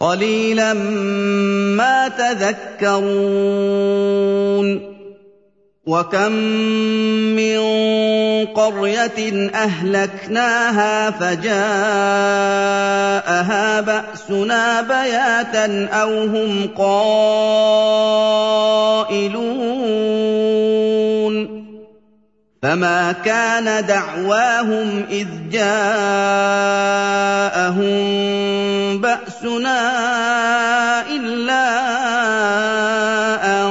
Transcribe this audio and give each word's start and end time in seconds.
قليلا 0.00 0.72
ما 0.72 2.08
تذكرون 2.08 3.04
وكم 5.86 6.32
من 7.36 7.58
قريه 8.46 9.50
اهلكناها 9.54 11.10
فجاءها 11.10 11.50
باسنا 13.80 14.80
بياتا 14.80 15.88
أو 15.92 16.24
هم 16.24 16.68
قائلون 16.78 17.54
فما 22.64 23.12
كان 23.12 23.86
دعواهم 23.86 25.04
اذ 25.10 25.26
جاءهم 25.52 25.74
باسنا 29.00 29.80
الا 31.10 31.66
ان 33.44 33.70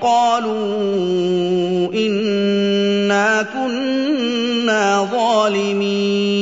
قالوا 0.00 1.92
انا 1.94 3.46
كنا 3.54 5.08
ظالمين 5.12 6.35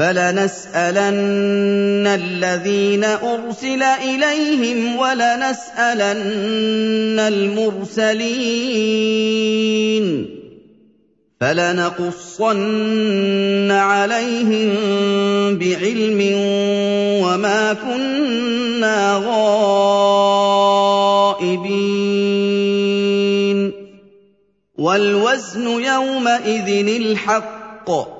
فلنسألن 0.00 1.12
الذين 2.06 3.04
أرسل 3.04 3.82
إليهم 3.82 4.96
ولنسألن 4.96 5.98
المرسلين 7.20 8.40
فلنقصن 11.40 12.60
عليهم 13.70 14.70
بعلم 15.58 16.20
وما 17.22 17.72
كنا 17.72 19.22
غائبين 19.26 19.60
والوزن 24.78 25.66
يومئذ 25.66 26.88
الحق 26.88 28.19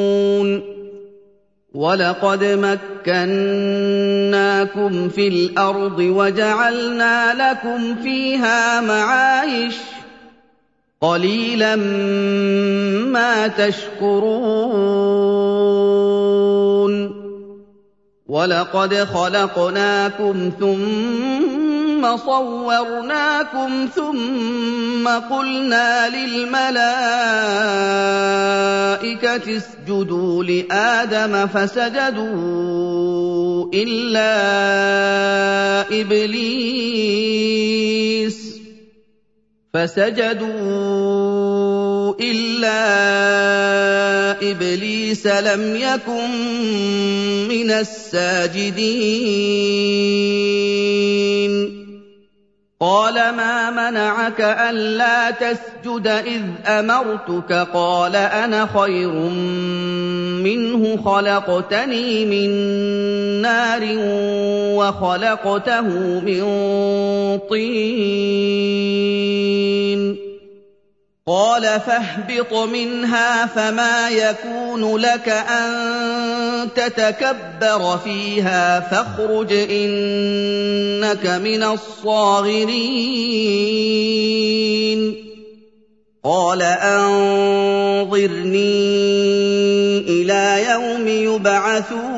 وَلَقَدْ 1.81 2.43
مَكَّنَّاكُمْ 3.07 3.33
فِي 5.09 5.27
الْأَرْضِ 5.27 5.99
وَجَعَلْنَا 5.99 7.33
لَكُمْ 7.33 7.95
فِيهَا 8.03 8.81
مَعَايِشَ 8.81 9.75
ۗ 9.75 9.77
قَلِيلًا 11.01 11.75
مَّا 13.09 13.47
تَشْكُرُونَ 13.47 14.41
وَلَقَدْ 18.27 18.93
خَلَقْنَاكُمْ 18.93 20.51
ثُمَّ 22.01 22.17
صَوَّرْنَاكُمْ 22.17 23.87
ثُمَّ 23.95 25.07
قُلْنَا 25.07 26.09
لِلْمَلَائِكَةِ 26.09 26.77
اسْجُدُوا 29.57 30.43
لِآدَمَ 30.43 31.47
فَسَجَدُوا 31.47 32.25
إِلَّا 33.73 34.31
إِبْلِيسَ 36.01 37.41
فسجدوا 39.73 40.51
إلا 42.19 42.81
إبليس 44.51 45.27
لم 45.27 45.75
يكن 45.75 46.29
من 47.47 47.71
الساجدين 47.71 48.81
قال 52.81 53.13
ما 53.13 53.69
منعك 53.69 54.41
ألا 54.41 55.31
تسجد 55.31 56.07
إذ 56.07 56.41
أمرتك؟ 56.67 57.67
قال 57.73 58.15
أنا 58.15 58.67
خير 58.73 59.13
منه 60.41 60.97
خلقتني 61.05 62.25
من 62.25 62.49
نار 63.41 63.81
وخلقته 64.77 65.87
من 66.19 66.41
طين. 67.49 68.71
قال 71.27 71.61
فاهبط 71.61 72.53
منها 72.53 73.45
فما 73.45 74.09
يكون 74.09 74.97
لك 74.97 75.29
أن 75.29 76.69
تتكبر 76.75 77.97
فيها 77.97 78.79
فاخرج 78.79 79.53
إنك 79.53 81.25
من 81.27 81.63
الصاغرين. 81.63 82.71
قال 86.23 86.61
أنظرني 86.61 87.11
إلى 89.99 90.65
يوم 90.71 91.07
يبعثون. 91.07 92.10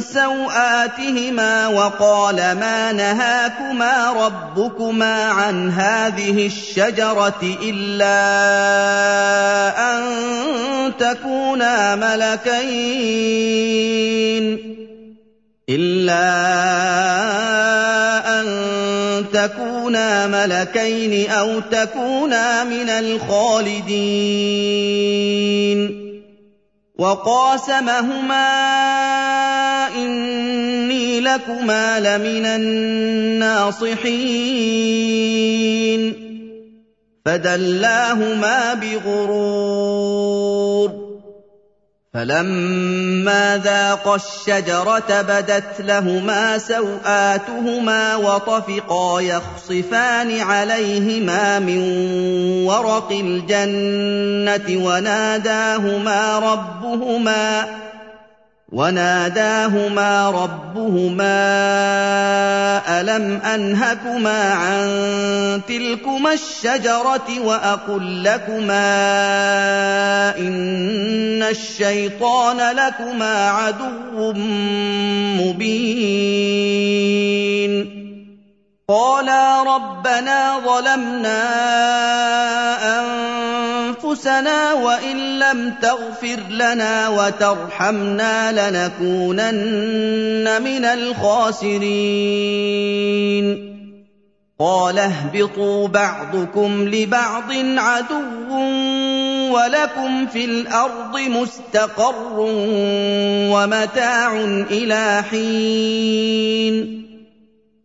سوآتهما 0.00 1.66
وقال 1.68 2.36
ما 2.36 2.92
نهاكما 2.92 4.12
ربكما 4.12 5.24
عن 5.24 5.70
هذه 5.70 6.46
الشجرة 6.46 7.56
إلا 7.62 8.18
أن 9.92 10.02
تكونا 10.98 11.96
ملكين. 11.96 13.28
إلا 15.70 16.24
أن 18.40 18.46
تكونا 19.32 20.26
ملكين 20.26 21.30
أو 21.30 21.60
تكونا 21.60 22.64
من 22.64 22.88
الخالدين. 22.88 24.08
وقاسمهما 26.98 28.48
إني 29.96 31.20
لكما 31.20 32.00
لمن 32.00 32.46
الناصحين. 32.46 33.98
فدلاهما 37.26 38.74
بغرور. 38.74 40.28
فَلَمَّا 42.14 43.56
ذَاقَا 43.64 44.14
الشَّجَرَةَ 44.16 45.22
بَدَتْ 45.22 45.80
لَهُمَا 45.80 46.58
سَوْآتُهُمَا 46.58 48.16
وَطَفِقَا 48.16 49.20
يَخْصِفَانِ 49.20 50.40
عَلَيْهِمَا 50.40 51.58
مِن 51.58 51.80
وَرَقِ 52.66 53.12
الْجَنَّةِ 53.12 54.84
وَنَادَاهُمَا 54.84 56.38
رَبُّهُمَا 56.38 57.66
وناداهما 58.72 60.30
ربهما 60.30 61.40
ألم 63.00 63.40
أنهكما 63.40 64.52
عن 64.52 65.60
تلكما 65.68 66.32
الشجرة 66.32 67.40
وأقل 67.44 68.24
لكما 68.24 68.88
إن 70.38 71.42
الشيطان 71.42 72.76
لكما 72.76 73.48
عدو 73.50 74.32
مبين 75.40 76.38
قالا 78.90 79.62
ربنا 79.62 80.60
ظلمنا 80.64 81.42
أنفسنا 83.00 84.72
وإن 84.72 85.38
لم 85.38 85.74
تغفر 85.82 86.40
لنا 86.50 87.08
وترحمنا 87.08 88.52
لنكونن 88.52 90.62
من 90.62 90.84
الخاسرين. 90.84 91.88
قال 94.60 94.98
اهبطوا 94.98 95.88
بعضكم 95.88 96.88
لبعض 96.88 97.52
عدو 97.76 98.54
ولكم 99.52 100.26
في 100.26 100.44
الأرض 100.44 101.18
مستقر 101.18 102.36
ومتاع 103.52 104.40
إلى 104.70 105.24
حين. 105.30 107.07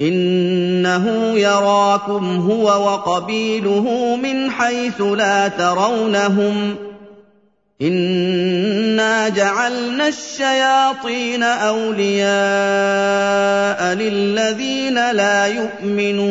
إنه 0.00 1.38
يراكم 1.38 2.50
هو 2.50 2.64
وقبيله 2.64 4.16
من 4.16 4.50
حيث 4.50 5.00
لا 5.00 5.48
ترونهم 5.48 6.76
إنا 7.82 9.28
جعلنا 9.28 10.08
الشياطين 10.08 11.42
أولياء 11.42 12.30
للذين 13.94 15.10
لا 15.10 15.46
يؤمنون 15.46 16.30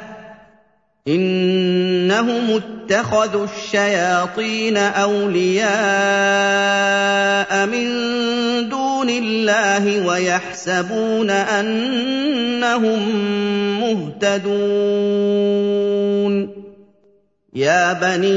إنهم 1.07 2.61
اتخذوا 2.61 3.45
الشياطين 3.45 4.77
أولياء 4.77 5.71
من 7.65 7.87
دون 8.69 9.09
الله 9.09 10.07
ويحسبون 10.07 11.29
أنهم 11.29 12.99
مهتدون. 14.21 14.71
يا 17.53 17.93
بني 17.93 18.31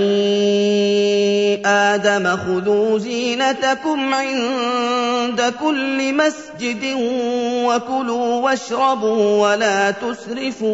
آدم 1.67 2.37
خذوا 2.37 2.99
زينتكم 2.99 4.15
عند 4.15 5.55
كل 5.61 6.15
مسجد 6.15 6.85
وكلوا 7.65 8.43
واشربوا 8.43 9.49
ولا 9.49 9.91
تسرفوا 9.91 10.69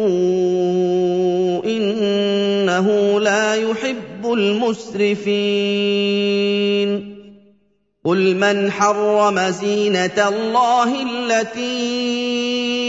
إنه 1.65 3.19
لا 3.19 3.55
يحب 3.55 4.33
المسرفين. 4.33 5.51
قل 8.05 8.35
من 8.35 8.71
حرم 8.71 9.39
زينة 9.39 10.27
الله 10.27 11.01
التي 11.03 12.80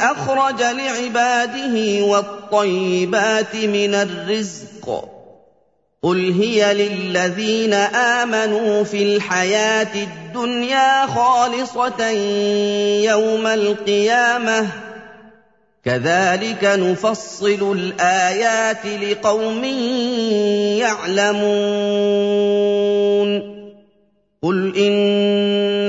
أخرج 0.00 0.62
لعباده 0.62 2.04
والطيبات 2.04 3.56
من 3.56 3.94
الرزق. 3.94 5.08
قل 6.02 6.32
هي 6.40 6.74
للذين 6.74 7.74
آمنوا 7.74 8.84
في 8.84 9.02
الحياة 9.02 9.94
الدنيا 9.94 11.06
خالصة 11.06 12.08
يوم 13.00 13.46
القيامة. 13.46 14.66
كذلك 15.84 16.64
نفصل 16.64 17.72
الآيات 17.78 18.86
لقوم 18.86 19.64
يعلمون. 20.78 21.38
قل 24.42 24.72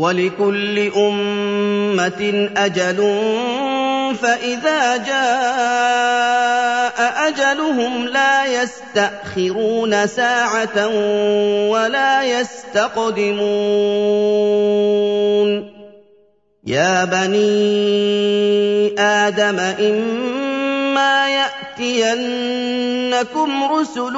ولكل 0.00 0.92
أمة 0.96 2.50
أجل 2.56 2.98
فإذا 4.22 4.96
جاء 4.96 6.48
أجلهم 7.28 8.06
لا 8.06 8.62
يستأخرون 8.62 10.06
ساعة 10.06 10.88
ولا 11.68 12.40
يستقدمون. 12.40 13.40
يا 16.66 17.04
بني 17.04 17.50
آدم 18.98 19.58
إما 19.58 21.28
ياتينكم 21.80 23.64
رسل 23.72 24.12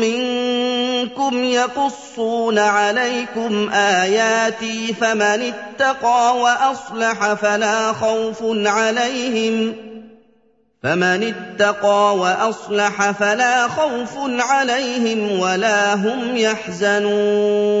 منكم 0.00 1.44
يقصون 1.44 2.58
عليكم 2.58 3.70
آياتي 3.72 4.94
فمن 5.00 5.52
اتقى 5.52 6.36
وأصلح 6.38 7.34
فلا 7.34 7.92
خوف 7.92 8.42
عليهم 8.66 9.74
فمن 10.82 11.34
اتقى 11.34 12.16
وأصلح 12.16 13.10
فلا 13.10 13.68
خوف 13.68 14.16
عليهم 14.40 15.40
ولا 15.40 15.94
هم 15.94 16.36
يحزنون 16.36 17.80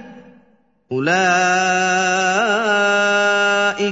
اولئك 0.91 1.11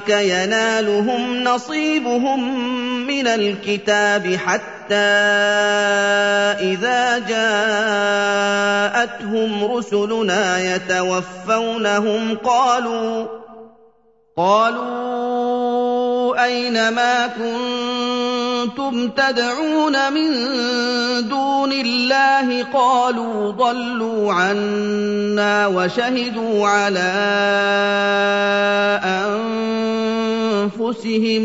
ينالهم 0.10 1.44
نصيبهم 1.44 2.68
من 3.08 3.28
الكتاب 3.28 4.36
حتى 4.36 4.96
اذا 6.60 7.20
جاءتهم 8.90 9.66
رسلنا 9.72 10.76
يتوفونهم 10.76 12.38
قالوا 12.38 13.28
اين 16.44 16.90
ما 16.90 17.28
كنتم 17.28 17.99
تدعون 19.18 20.14
من 20.14 20.30
دون 21.30 21.72
الله 21.72 22.64
قالوا 22.64 23.52
ضلوا 23.52 24.34
عنا 24.34 25.68
وشهدوا 25.68 26.68
على 26.68 27.12
أنفسهم 30.66 31.44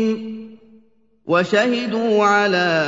وشهدوا 1.25 2.25
على 2.25 2.85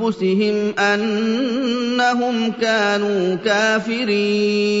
أنفسهم 0.00 0.78
أنهم 0.78 2.52
كانوا 2.52 3.34
كافرين 3.34 4.80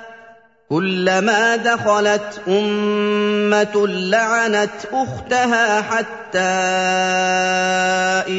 كلما 0.71 1.55
دخلت 1.55 2.41
أمة 2.47 3.87
لعنت 3.87 4.69
أختها 4.93 5.81
حتى 5.81 6.39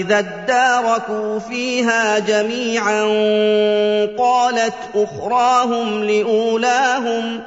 إذا 0.00 0.18
اداركوا 0.18 1.38
فيها 1.38 2.18
جميعا 2.18 3.02
قالت 4.18 4.74
أخراهم 4.94 6.04
لأولاهم 6.04 7.40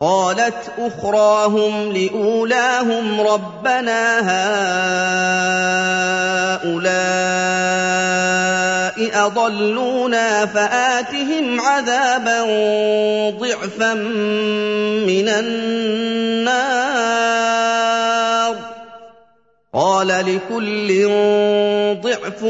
قالت 0.00 0.72
أخراهم 0.78 1.92
لأولاهم 1.92 3.20
ربنا 3.20 4.20
هؤلاء 6.58 6.98
أضلونا 9.26 10.46
فآتهم 10.46 11.60
عذابا 11.60 12.42
ضعفا 13.30 13.94
من 15.04 15.28
النار. 15.28 16.68
قال 19.74 20.08
لكل 20.08 21.08
ضعف 22.02 22.42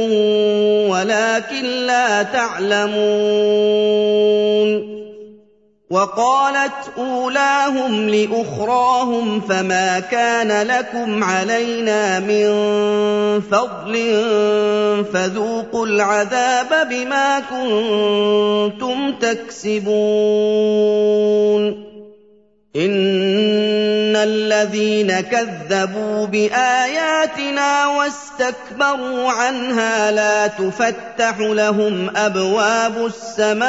ولكن 0.93 1.65
لا 1.87 2.23
تعلمون. 2.23 3.79
وقالت 5.91 6.93
أولاهم 6.99 8.09
لأخراهم 8.09 9.41
فما 9.41 10.01
كان 10.01 10.67
لكم 10.67 11.25
علينا 11.25 12.21
من 12.21 12.49
فضل 13.41 13.95
فذوقوا 15.13 15.87
العذاب 15.87 16.89
بما 16.91 17.41
كنتم 17.41 19.13
تكسبون 19.13 19.89
ان 22.77 24.17
الذين 24.17 25.21
كذبوا 25.21 26.27
باياتنا 26.27 27.87
واستكبروا 27.87 29.31
عنها 29.33 30.11
لا 30.11 30.47
تفتح 30.47 31.39
لهم 31.39 32.17
ابواب 32.17 33.07
السماء 33.07 33.69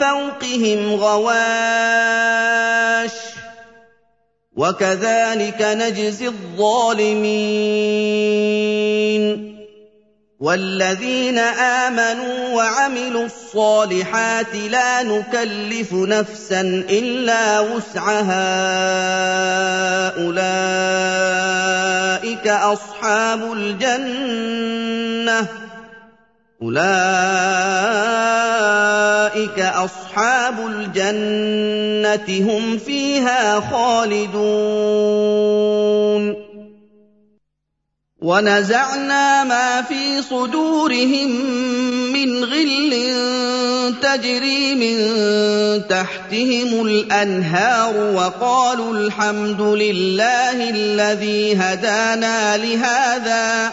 فوقهم 0.00 0.94
غواش 0.94 1.40
وكذلك 4.56 5.62
نجزي 5.62 6.26
الظالمين 6.26 7.80
والذين 10.40 11.38
آمنوا 11.38 12.54
وعملوا 12.54 13.24
الصالحات 13.24 14.54
لا 14.54 15.02
نكلف 15.02 15.92
نفسا 15.92 16.60
إلا 16.90 17.60
وسعها 17.60 18.50
أولئك 20.24 21.60
أصحاب 22.48 23.52
الجنة 23.52 25.46
أولئك 26.62 26.80
أصحاب 29.60 30.66
الجنة 30.66 32.52
هم 32.52 32.78
فيها 32.78 33.60
خالدون 33.60 35.30
ونزعنا 38.22 39.44
ما 39.44 39.82
في 39.82 40.22
صدورهم 40.22 41.30
من 42.12 42.44
غل 42.44 42.94
تجري 44.02 44.74
من 44.74 44.96
تحتهم 45.88 46.86
الانهار 46.86 47.96
وقالوا 48.14 48.94
الحمد 48.94 49.60
لله 49.60 50.70
الذي 50.70 51.56
هدانا 51.56 52.56
لهذا 52.56 53.72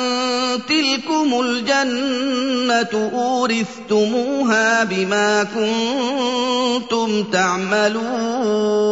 تلكم 0.57 1.41
الجنة 1.41 3.11
أورثتموها 3.13 4.83
بما 4.83 5.43
كنتم 5.43 7.23
تعملون 7.23 8.91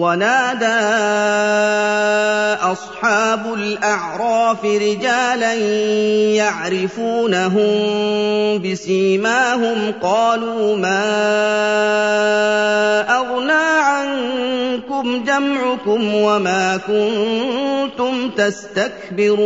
ونادى 0.00 0.80
أصحاب 2.72 3.54
الأعراف 3.54 4.64
رجالا 4.64 5.54
يعرفونهم 6.40 7.68
بسيماهم 8.62 9.92
قالوا 10.02 10.76
ما 10.76 11.10
أغنى 13.20 13.52
عنكم 13.82 15.24
جمعكم 15.24 16.14
وما 16.14 16.76
كنتم 16.76 18.30
تستكبرون 18.30 19.40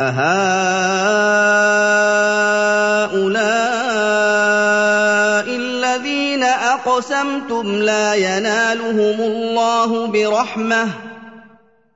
أهؤلاء 0.00 0.82
أقسمتم 6.86 7.82
لا 7.82 8.14
ينالهم 8.14 9.20
الله 9.20 10.06
برحمة. 10.06 10.88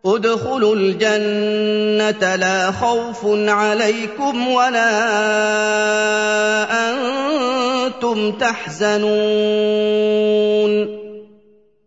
ادخلوا 0.07 0.77
الجنة 0.77 2.35
لا 2.35 2.71
خوف 2.73 3.27
عليكم 3.49 4.49
ولا 4.49 4.91
أنتم 6.91 8.33
تحزنون. 8.33 9.07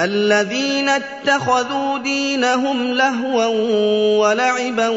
الذين 0.00 0.88
اتخذوا 0.88 1.98
دينهم 1.98 2.92
لهوا 2.92 3.46
ولعبا 4.18 4.88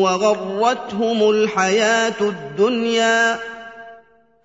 وغرتهم 0.00 1.30
الحياة 1.30 2.20
الدنيا 2.20 3.38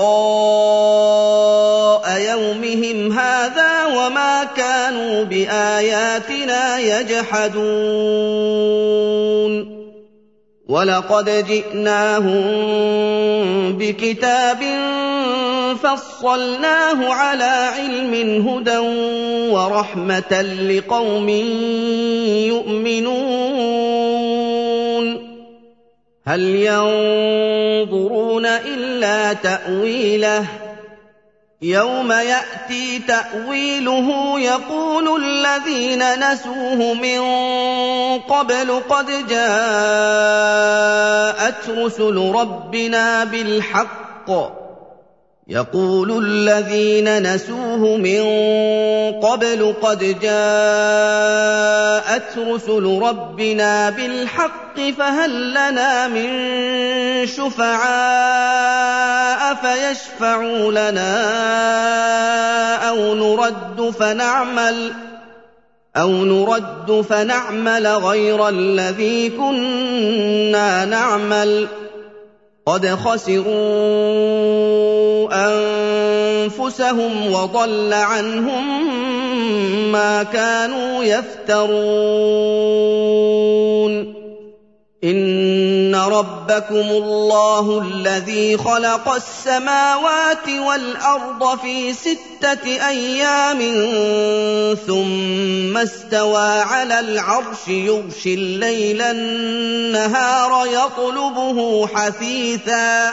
يومهم 2.21 3.19
هذا 3.19 3.85
وما 3.85 4.45
كانوا 4.57 5.25
بآياتنا 5.25 6.79
يجحدون 6.79 8.23
ولقد 10.69 11.45
جئناهم 11.47 12.43
بكتاب 13.79 14.63
فصلناه 15.83 17.15
على 17.15 17.45
علم 17.45 18.15
هدى 18.49 18.79
ورحمة 19.53 20.43
لقوم 20.43 21.29
يؤمنون. 22.49 24.03
هل 26.27 26.41
ينظرون 26.41 28.47
إلا 28.47 29.33
تأويله؟ 29.33 30.47
يوم 31.63 32.13
يأتي 32.13 32.99
تأويله 32.99 34.41
يقول 34.41 35.23
الذين 35.23 36.33
نسوه 36.33 36.95
من 36.95 37.21
قبل 38.19 38.81
قد 38.89 39.07
جاءت 39.29 39.39
رسل 41.79 42.33
ربنا 42.35 43.25
بالحق. 43.25 44.62
يقول 45.53 46.25
الذين 46.25 47.35
نسوه 47.35 47.97
من 47.97 48.23
قبل 49.21 49.75
قد 49.83 49.99
جاءت 50.21 51.59
رسل 52.39 52.99
ربنا 53.03 53.91
بالحق 53.91 54.81
فهل 54.99 55.51
لنا 55.51 56.09
من 56.09 56.29
شفعاء 57.27 58.63
فيشفعوا 59.55 60.73
لنا 60.73 61.13
أو 62.89 63.15
نرد 63.15 63.91
فنعمل 64.01 64.93
أو 65.97 66.11
نرد 66.11 67.05
فنعمل 67.09 67.87
غير 67.87 68.49
الذي 68.49 69.31
كنا 69.31 70.85
نعمل 70.85 71.69
قد 72.67 72.87
خسروا 72.87 73.53
أنفسهم 76.47 77.33
وضل 77.33 77.93
عنهم 77.93 78.93
ما 79.93 80.23
كانوا 80.23 81.05
يفترون. 81.05 81.83
ان 85.05 85.95
ربكم 85.95 86.75
الله 86.91 87.79
الذي 87.81 88.57
خلق 88.57 89.09
السماوات 89.09 90.49
والارض 90.49 91.59
في 91.59 91.93
سته 91.93 92.89
أيام 92.89 93.59
ثم 94.87 95.77
استوى 95.77 96.49
على 96.49 97.01
العرش 97.01 97.69
يغشي 97.69 98.35
الليل 98.35 99.03
النهار 99.03 100.67
يطلبه 100.67 101.87
حثيثا 101.87 103.13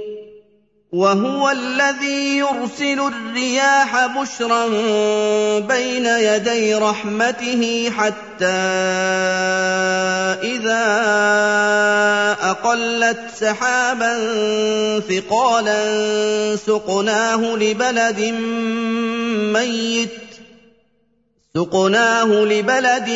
وهو 0.91 1.49
الذي 1.49 2.37
يرسل 2.37 2.99
الرياح 2.99 4.05
بشرا 4.05 4.67
بين 5.59 6.05
يدي 6.05 6.75
رحمته 6.75 7.91
حتى 7.97 8.45
إذا 10.43 10.83
أقلت 12.41 13.19
سحابا 13.39 14.15
ثقالا 14.99 15.85
سقناه 16.55 17.55
لبلد 17.55 18.19
ميت 19.53 20.30
سقناه 21.55 22.25
لبلد 22.25 23.09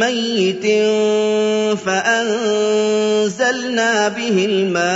ميت 0.00 0.66
فأنزلنا 1.78 3.28
به 4.08 4.46
الماء 4.50 4.92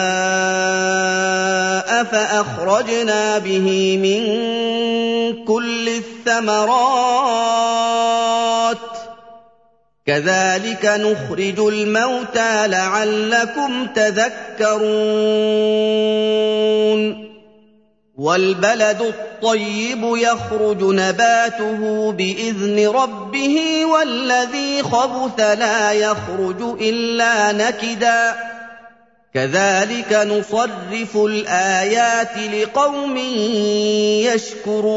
فأخرجنا 2.04 3.38
به 3.38 3.98
من 4.02 4.24
كل 5.44 5.88
الثمرات. 5.88 6.76
كذلك 10.06 10.84
نخرج 10.84 11.60
الموتى 11.60 12.66
لعلكم 12.66 13.86
تذكرون. 13.94 14.86
والبلد 18.18 19.00
الطيب 19.00 20.16
يخرج 20.16 20.82
نباته 20.82 22.12
بإذن 22.12 22.88
ربه 22.88 23.84
والذي 23.84 24.82
خبث 24.82 25.40
لا 25.40 25.92
يخرج 25.92 26.62
إلا 26.80 27.52
نكدا. 27.52 28.34
كذلك 29.34 30.12
نصرف 30.12 31.16
الآيات 31.16 32.38
لقوم 32.38 33.16
يشكرون. 34.66 34.96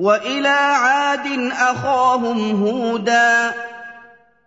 وإلى 0.00 0.48
عاد 0.48 1.50
أخاهم 1.52 2.66
هودا 2.66 3.54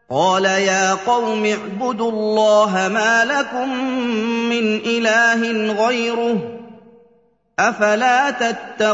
قال 0.10 0.46
يا 0.46 0.94
قوم 0.94 1.46
اعبدوا 1.46 2.12
الله 2.12 2.90
ما 2.94 3.26
لكم 3.26 3.70
من 4.50 4.76
إله 4.86 5.74
غيره 5.86 6.38
أفلا 7.60 8.32
تتقون 8.32 8.94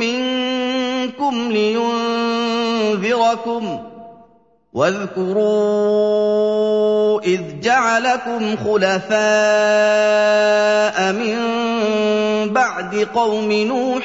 منكم 0.00 1.53
لينذركم 1.53 2.59
ۖ 3.90 3.94
واذكروا 4.74 5.55
اذ 7.20 7.40
جعلكم 7.62 8.57
خلفاء 8.57 9.12
من 11.12 11.38
بعد 12.53 13.09
قوم 13.14 13.53
نوح 13.53 14.05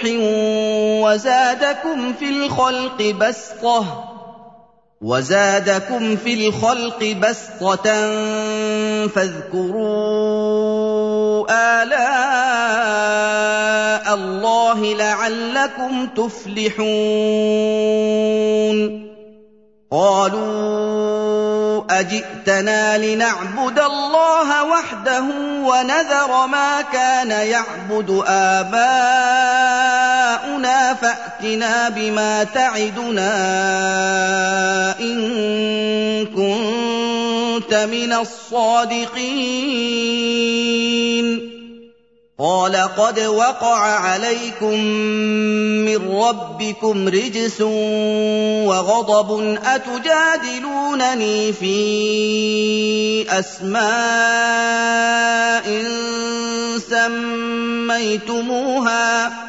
وزادكم 1.04 2.14
في 2.14 2.30
الخلق 2.30 3.02
بسطه 3.02 4.09
وزادكم 5.02 6.16
في 6.16 6.48
الخلق 6.48 7.04
بسطة 7.04 7.84
فاذكروا 9.08 9.88
آلاء 11.84 13.00
الله 14.16 14.96
لعلكم 14.96 16.08
تفلحون. 16.08 16.90
قالوا 19.92 21.20
أجئتنا 21.90 22.98
لنعبد 22.98 23.80
الله 23.80 24.64
وحده 24.64 25.24
ونذر 25.64 26.48
ما 26.48 26.82
كان 26.82 27.32
يعبد 27.32 28.24
آباؤنا 28.28 29.89
فأتنا 31.02 31.90
بما 31.90 32.44
تعدنا 32.44 33.30
إن 35.00 36.26
كنت 36.26 37.74
من 37.74 38.14
الصادقين. 38.14 39.80
قال 42.40 42.76
قد 42.76 43.20
وقع 43.20 43.78
عليكم 43.78 44.80
من 45.86 46.00
ربكم 46.12 47.08
رجس 47.08 47.62
وغضب 47.62 49.58
أتجادلونني 49.66 51.54
في 51.54 51.80
أسماء 53.40 53.80
سميتموها؟ 58.10 59.49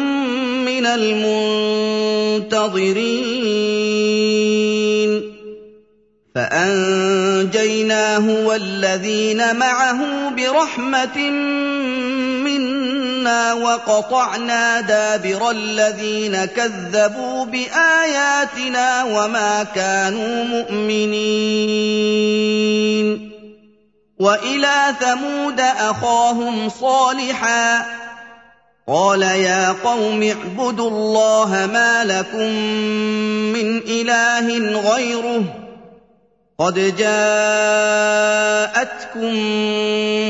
المنتظرين. 0.95 2.61
فأنجيناه 6.35 8.45
والذين 8.45 9.55
معه 9.55 10.29
برحمة 10.29 11.29
منا 12.43 13.53
وقطعنا 13.53 14.81
دابر 14.81 15.51
الذين 15.51 16.45
كذبوا 16.45 17.45
بآياتنا 17.45 19.03
وما 19.03 19.63
كانوا 19.75 20.43
مؤمنين. 20.43 22.01
وإلى 24.19 24.95
ثمود 24.99 25.59
أخاهم 25.59 26.69
صالحا 26.69 27.85
قال 28.91 29.21
يا 29.21 29.71
قوم 29.71 30.23
اعبدوا 30.23 30.89
الله 30.89 31.69
ما 31.73 32.03
لكم 32.03 32.49
من 33.55 33.77
إله 33.77 34.47
غيره 34.93 35.43
قد 36.59 36.95
جاءتكم 36.97 37.21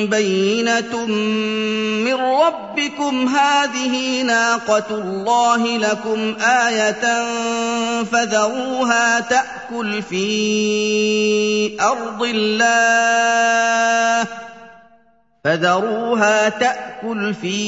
بينة 0.09 1.05
من 2.05 2.13
ربكم 2.13 3.27
هذه 3.27 4.21
ناقة 4.21 4.85
الله 4.91 5.77
لكم 5.77 6.35
آية 6.41 7.25
فذروها 8.03 9.19
تأكل 9.19 10.01
في 10.01 11.77
أرض 11.81 12.23
الله 12.23 14.27
فذروها 15.43 16.49
تأكل 16.49 17.33
في 17.33 17.61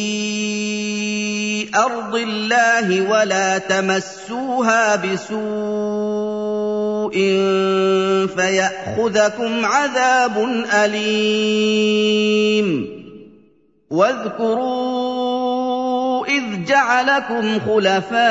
أرض 1.76 2.16
الله 2.16 3.10
ولا 3.10 3.58
تمسوها 3.58 4.96
بسوء 4.96 5.34
فيأخذكم 8.36 9.66
عذاب 9.66 10.38
أليم. 10.74 11.84
واذكروا 13.90 15.73
اذ 16.43 16.65
جعلكم 16.65 17.60
خلفاء 17.60 18.23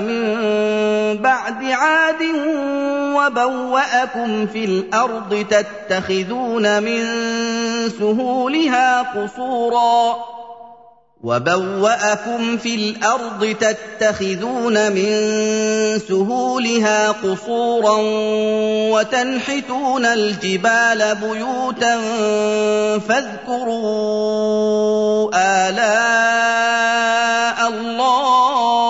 من 0.00 0.24
بعد 1.16 1.64
عاد 1.64 2.22
وبوأكم 3.16 4.46
في 4.46 4.64
الأرض 4.64 5.46
تتخذون 5.50 6.82
من 6.82 7.04
سهولها 7.98 9.02
قصورا 9.02 10.16
وبوأكم 11.24 12.56
في 12.56 12.74
الأرض 12.74 13.56
تتخذون 13.60 14.92
من 14.92 15.08
سهولها 16.08 17.10
قصورا 17.10 17.96
وتنحتون 18.92 20.06
الجبال 20.06 21.14
بيوتا 21.14 22.00
فاذكروا 23.08 24.10
آلاء 25.68 26.78
الله 27.68 28.84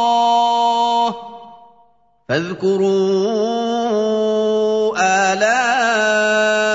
فاذكروا 2.28 3.40
آلاء 5.32 6.69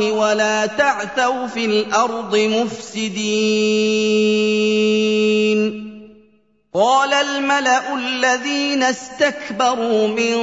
الله 0.00 0.12
ولا 0.12 0.66
تعثوا 0.66 1.46
في 1.46 1.64
الأرض 1.64 2.36
مفسدين. 2.36 3.44
قال 6.74 7.12
الملأ 7.12 7.94
الذين 7.94 8.82
استكبروا 8.82 10.08
من 10.08 10.34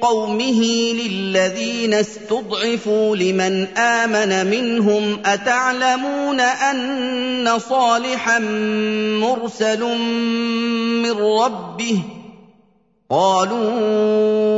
قومه 0.00 0.62
للذين 0.92 1.94
استضعفوا 1.94 3.16
لمن 3.16 3.66
آمن 3.76 4.50
منهم 4.50 5.22
أتعلمون 5.26 6.40
أن 6.40 7.58
صالحا 7.58 8.38
مرسل 9.18 9.80
من 11.02 11.12
ربه؟ 11.12 11.98
قالوا 13.10 14.48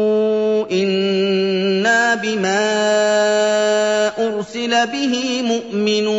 إنا 0.71 2.15
بما 2.15 3.88
أرسل 4.19 4.87
به 4.87 5.43
مؤمنون. 5.43 6.19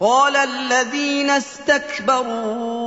قال 0.00 0.36
الذين 0.36 1.30
استكبروا 1.30 2.78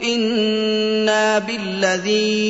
إنا 0.00 1.38
بالذي 1.38 2.42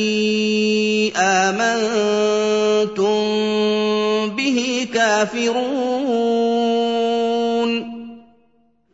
آمنتم 1.16 3.16
به 4.36 4.88
كافرون. 4.94 6.55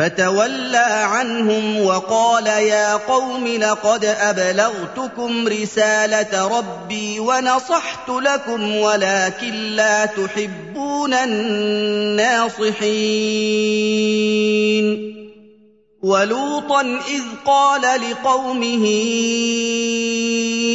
فتولى 0.00 0.76
عنهم 1.04 1.84
وقال 1.84 2.46
يا 2.46 2.96
قوم 2.96 3.46
لقد 3.46 4.04
أبلغتكم 4.04 5.48
رسالة 5.48 6.58
ربي 6.58 7.20
ونصحت 7.20 8.08
لكم 8.08 8.76
ولكن 8.76 9.54
لا 9.54 10.06
تحبون 10.06 11.14
الناصحين. 11.14 12.70
ولوطا 16.02 16.80
إذ 17.08 17.22
قال 17.44 17.82
لقومه 17.82 18.86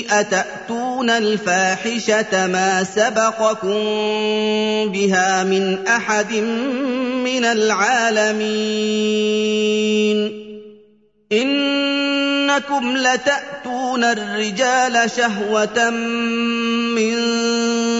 أتأتون 0.09 1.09
الفاحشة 1.09 2.47
ما 2.47 2.83
سبقكم 2.83 3.79
بها 4.91 5.43
من 5.43 5.87
أحد 5.87 6.33
من 7.25 7.45
العالمين 7.45 8.85
إنكم 11.31 12.97
لتأتون 12.97 14.03
الرجال 14.03 15.11
شهوة 15.17 15.89
من 15.89 17.15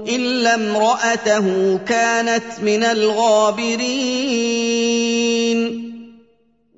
إلا 0.08 0.54
امرأته 0.54 1.78
كانت 1.86 2.44
من 2.62 2.84
الغابرين. 2.84 4.40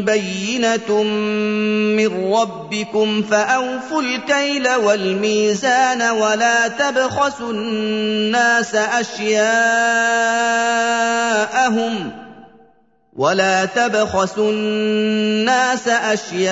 بينة 0.05 1.03
من 1.03 2.33
ربكم 2.33 3.23
فأوفوا 3.23 4.01
الكيل 4.01 4.69
والميزان 4.69 6.01
ولا 6.01 6.67
تبخسوا 6.67 7.51
الناس 7.51 8.75
أشياءهم 8.75 9.43
ولا 13.15 13.65
تبخسوا 13.65 14.51
الناس 14.51 15.87
أشياءهم 15.87 16.49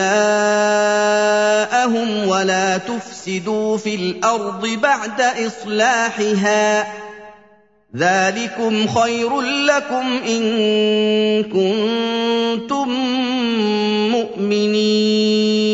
ولا 2.27 2.77
تفسدوا 2.77 3.77
في 3.77 3.95
الأرض 3.95 4.67
بعد 4.67 5.21
إصلاحها 5.21 6.87
ذلكم 7.97 8.87
خير 8.87 9.41
لكم 9.41 10.19
ان 10.27 10.43
كنتم 11.43 12.89
مؤمنين 14.11 15.71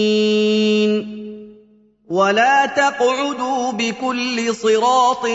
ولا 2.09 2.65
تقعدوا 2.65 3.71
بكل 3.71 4.55
صراط 4.55 5.27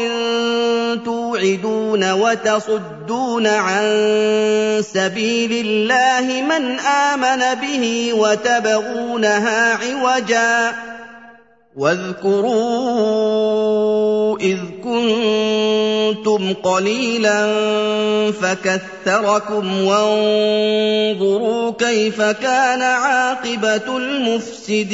توعدون 1.04 2.12
وتصدون 2.12 3.46
عن 3.46 3.84
سبيل 4.94 5.66
الله 5.66 6.42
من 6.42 6.80
امن 6.80 7.60
به 7.60 8.12
وتبغونها 8.12 9.74
عوجا 9.74 10.72
واذكروا 11.76 12.62
إذ 14.38 14.58
كنتم 14.84 16.52
قليلا 16.52 17.52
فكثركم 18.32 19.84
وانظروا 19.84 21.70
كيف 21.70 22.22
كان 22.22 22.82
عاقبة 22.82 23.96
المفسدين 23.96 24.92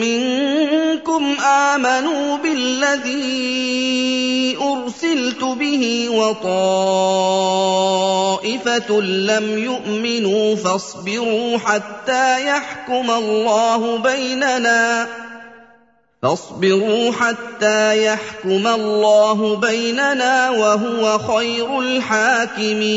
منكم 0.00 1.36
آمنوا 1.44 2.36
بالذي 2.38 3.56
ارسلت 4.60 4.85
به 5.54 6.08
وطائفة 6.10 7.00
لم 9.00 9.58
يؤمنوا 9.58 10.56
فاصبروا 10.56 11.58
حتى 11.58 12.46
يحكم 12.46 13.10
الله 13.10 13.98
بيننا. 13.98 15.08
فاصبروا 16.22 17.12
حتى 17.12 18.04
يحكم 18.06 18.66
الله 18.66 19.56
بيننا 19.56 20.50
وهو 20.50 21.18
خير 21.18 21.80
الحاكمين. 21.80 22.96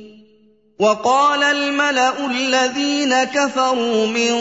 وقال 0.81 1.43
الملأ 1.43 2.25
الذين 2.25 3.23
كفروا 3.23 4.07
من 4.07 4.33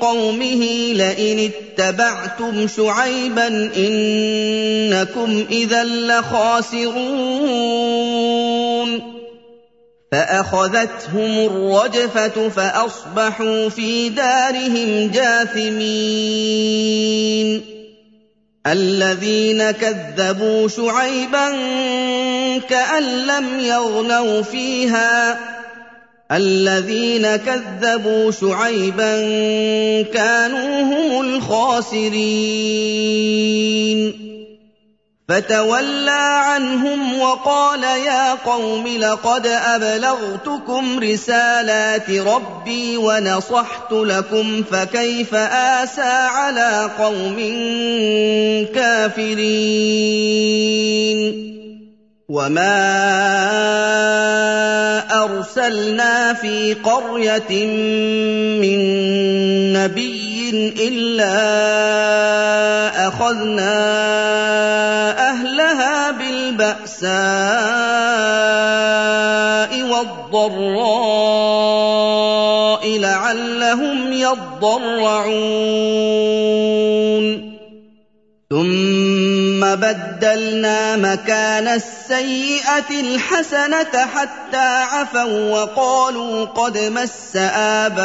قومه 0.00 0.92
لئن 0.92 1.50
اتبعتم 1.52 2.68
شعيبا 2.68 3.46
إنكم 3.76 5.44
إذا 5.50 5.84
لخاسرون. 5.84 6.94
فأخذتهم 10.12 11.46
الرجفة 11.46 12.48
فأصبحوا 12.48 13.68
في 13.68 14.08
دارهم 14.08 15.10
جاثمين. 15.14 16.14
الذين 18.66 19.70
كذبوا 19.70 20.68
شعيبا 20.68 21.50
كأن 22.58 23.02
لم 23.02 23.60
يغنوا 23.60 24.42
فيها. 24.42 25.38
الذين 26.32 27.36
كذبوا 27.36 28.30
شعيبا 28.30 29.22
كانوا 30.02 30.82
هم 30.82 31.20
الخاسرين. 31.20 32.34
فتولى 35.28 36.40
عنهم 36.44 37.20
وقال 37.20 37.82
يا 37.82 38.34
قوم 38.34 38.86
لقد 38.86 39.46
أبلغتكم 39.46 40.98
رسالات 40.98 42.10
ربي 42.10 42.96
ونصحت 42.96 43.92
لكم 43.92 44.62
فكيف 44.70 45.34
آسى 45.34 46.02
على 46.02 46.90
قوم 46.98 47.36
كافرين 48.74 49.94
وما 52.28 52.74
أرسلنا 55.24 56.34
في 56.34 56.74
قرية 56.74 57.66
من 58.60 58.82
نبي 59.72 60.13
إلا 60.78 61.34
أخذنا 63.08 63.76
أهلها 65.30 66.10
بالبأساء 66.10 67.12
والضراء 69.82 70.84
لعلهم 72.98 74.12
يضرعون. 74.12 75.54
ثم 78.50 78.83
بدلنا 79.76 80.96
مكان 80.96 81.68
السيئة 81.68 82.90
الحسنة 82.90 84.06
حتى 84.14 84.82
عفوا 84.92 85.50
وقالوا 85.50 86.44
قد 86.44 86.78
مس 86.78 87.36
آباءنا 87.36 88.02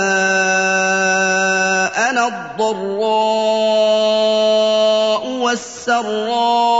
الضراء 2.28 3.20
والسراء 5.28 6.80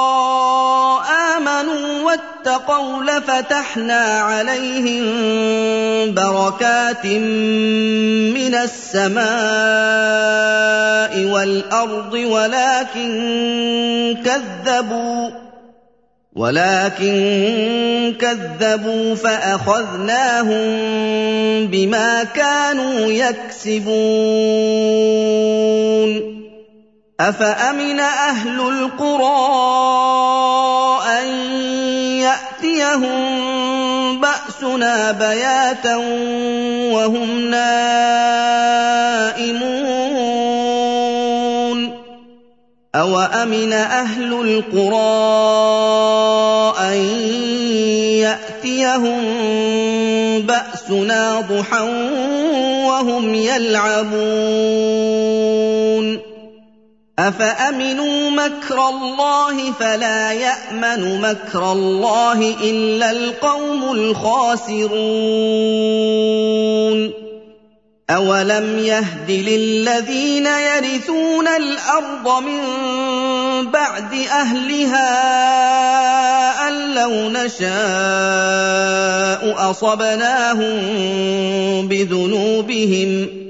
واتقوا 2.45 3.03
لفتحنا 3.03 4.19
عليهم 4.19 5.03
بركات 6.13 7.05
من 7.05 8.55
السماء 8.55 9.23
والأرض 11.33 12.13
ولكن 12.13 13.11
كذبوا 14.25 15.29
ولكن 16.35 18.15
كذبوا 18.19 19.15
فأخذناهم 19.15 20.61
بما 21.67 22.23
كانوا 22.23 23.11
يكسبون 23.11 23.91
أفأمن 27.19 27.99
أهل 27.99 28.59
القرى 28.59 29.61
أن 31.19 31.50
ياتيهم 32.91 34.21
بأسنا 34.21 35.11
بياتا 35.11 35.95
وهم 36.91 37.49
نائمون. 37.49 37.71
اوامن 42.95 43.73
أهل 43.73 44.33
القرى 44.33 44.91
ان 46.79 46.97
ياتيهم 48.19 49.21
باسنا 50.41 51.41
ضحى 51.41 51.89
وهم 52.85 53.35
يلعبون. 53.35 55.20
أفأمنوا 57.27 58.29
مكر 58.29 58.89
الله 58.89 59.71
فلا 59.71 60.31
يأمن 60.31 61.21
مكر 61.21 61.71
الله 61.71 62.55
إلا 62.63 63.11
القوم 63.11 63.91
الخاسرون 63.91 64.91
أولم 68.09 68.79
يهد 68.79 69.31
للذين 69.31 70.45
يرثون 70.45 71.47
الأرض 71.47 72.43
من 72.43 72.61
بعد 73.71 74.13
أهلها 74.13 75.07
أن 76.67 76.93
لو 76.95 77.29
نشاء 77.29 77.71
أصبناهم 79.69 80.77
بذنوبهم 81.87 83.40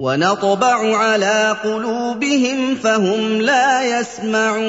ونطبع 0.00 0.96
على 0.96 1.56
قلوبهم 1.64 2.74
فهم 2.74 3.40
لا 3.42 4.00
يسمعون. 4.00 4.60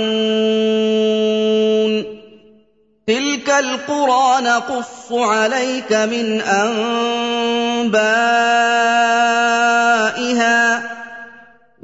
تلك 3.08 3.50
القرى 3.50 4.42
نقص 4.42 5.12
عليك 5.12 5.94
من 5.94 6.42
أنبائها. 6.42 7.92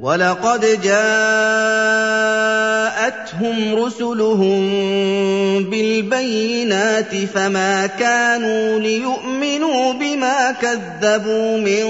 ولقد 0.00 0.80
جاءتهم 0.82 1.74
رسلهم 3.74 4.60
بالبينات 5.70 7.14
فما 7.34 7.86
كانوا 7.86 8.78
ليؤمنوا 8.78 9.92
بما 9.92 10.52
كذبوا 10.52 11.56
من 11.56 11.84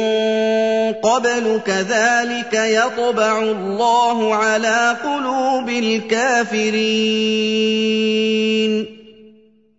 قبل 0.92 1.60
كذلك 1.66 2.54
يطبع 2.54 3.42
الله 3.42 4.34
على 4.34 4.96
قلوب 5.04 5.68
الكافرين 5.68 7.18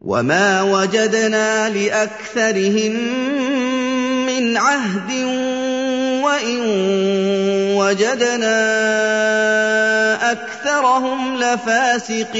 وما 0.02 0.62
وجدنا 0.62 1.70
لاكثرهم 1.70 2.94
من 4.26 4.58
عهد 4.58 5.12
وان 6.24 6.60
وجدنا 7.76 8.60
اكثرهم 10.32 11.38
لفاسقين 11.38 12.40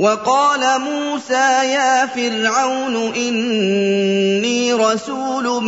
وقال 0.00 0.80
موسى 0.80 1.48
يا 1.76 2.06
فرعون 2.06 3.12
إني 3.14 4.72
رسول 4.72 5.64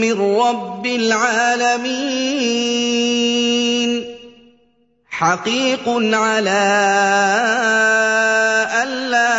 من 0.00 0.36
رب 0.40 0.86
العالمين. 0.86 1.96
حقيق 5.10 5.88
على 6.12 6.64
الا 8.84 9.32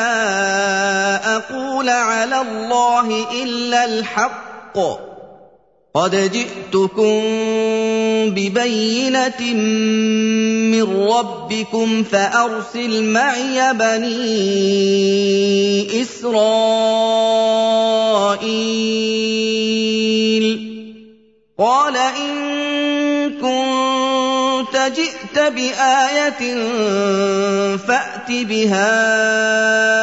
أقول 1.36 1.90
على 1.90 2.42
الله 2.42 3.26
إلا 3.44 3.86
الحق. 3.86 5.07
قد 5.98 6.14
جئتكم 6.14 7.22
ببينة 8.30 9.42
من 10.74 10.86
ربكم 11.10 12.04
فأرسل 12.04 13.04
معي 13.04 13.74
بني 13.74 14.12
إسرائيل. 16.02 16.88
قال 21.60 21.98
إن 21.98 23.30
كنت 23.42 24.92
جئت 24.96 25.40
بآية 25.40 26.42
فأت 27.78 28.30
بها 28.30 29.97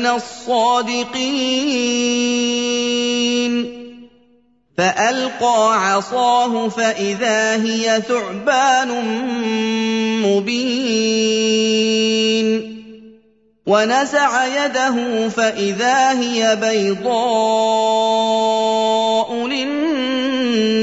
من 0.00 0.06
الصادقين. 0.06 1.20
فألقى 4.78 5.86
عصاه 5.86 6.68
فإذا 6.68 7.62
هي 7.64 8.02
ثعبان 8.08 8.88
مبين. 10.24 11.60
ونزع 13.66 14.64
يده 14.64 15.28
فإذا 15.28 16.20
هي 16.20 16.56
بيضاء 16.56 17.10
للناظرين. 19.46 20.80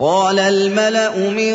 قال 0.00 0.38
الملأ 0.38 1.16
من 1.16 1.54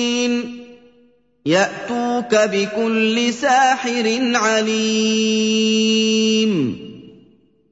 يأتوك 1.45 2.35
بكل 2.35 3.33
ساحر 3.33 4.19
عليم 4.35 5.71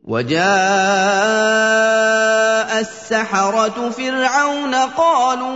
وجاء 0.04 0.40
السحرة 2.80 3.90
فرعون 3.90 4.76
قالوا 4.76 5.50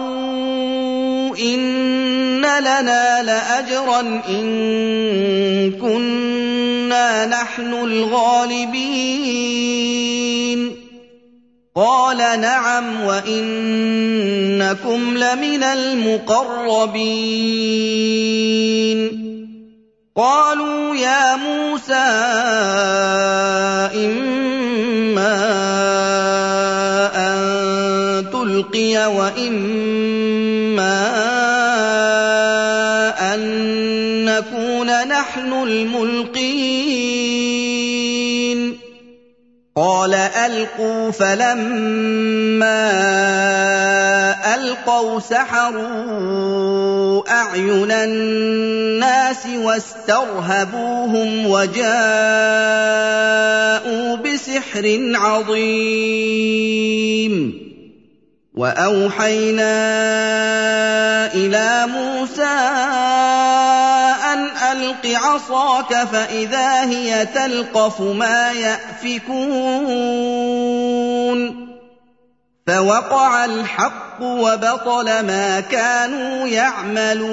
إن 1.38 2.42
لنا 2.42 3.24
لأجرا 3.24 4.00
إن 4.30 5.72
كنا 5.72 7.26
نحن 7.26 7.74
الغالبين 7.74 9.24
قال 11.76 12.18
نعم 12.18 13.04
وإنكم 13.06 13.42
لمن 15.18 15.64
المقربين. 15.64 16.94
قالوا 20.16 20.96
يا 20.96 21.36
موسى 21.36 21.94
إما 23.94 25.34
أن 27.16 27.36
تلقي 28.32 29.08
وإما 29.16 29.83
القوا 40.74 41.12
فلما 41.12 42.82
القوا 44.56 45.20
سحروا 45.20 46.34
اعين 47.32 47.92
الناس 47.92 49.46
واسترهبوهم 49.56 51.48
وجاءوا 51.48 51.86
بسحر 54.16 55.12
عظيم 55.16 56.44
واوحينا 58.54 59.74
إلى 61.34 61.88
موسى 61.88 62.58
أن 64.34 64.46
ألق 64.72 65.06
عصاك 65.06 65.94
فإذا 65.94 66.90
هي 66.90 67.26
تلقف 67.26 68.02
ما 68.02 68.52
يأفكون. 68.52 69.34
فوقع 72.68 73.46
الحق 73.46 74.22
وَبَطَلَ 74.22 75.06
مَا 75.06 75.60
كَانُوا 75.60 76.48
يَعْمَلُونَ. 76.48 77.24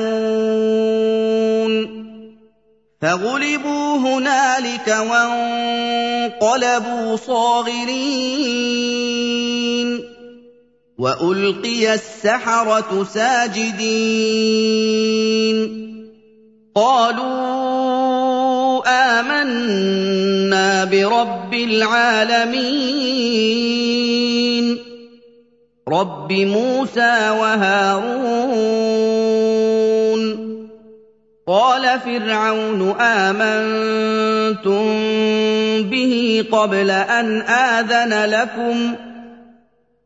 فَغُلِبُوا 3.02 3.96
هُنَالِكَ 3.96 4.88
وَانقَلَبُوا 4.88 7.16
صَاغِرِينَ. 7.16 10.00
وَأُلْقِيَ 10.98 11.94
السَّحَرَةُ 11.94 13.06
سَاجِدِينَ. 13.14 15.99
قَالُوا 16.80 18.80
آمَنَّا 19.20 20.84
بِرَبِّ 20.84 21.54
الْعَالَمِينَ. 21.54 22.60
رَبِّ 25.88 26.32
مُوسَىٰ 26.32 27.30
وَهَارُونَ. 27.30 28.20
قَالَ 31.48 32.00
فِرْعَوْنُ 32.00 32.94
آمَنتُم 33.00 34.84
بِهِ 35.82 36.44
قَبْلَ 36.52 36.90
أَنْ 36.90 37.42
آذَنَ 37.42 38.30
لَكُمْ 38.30 38.94
ۖ؟ 38.94 38.96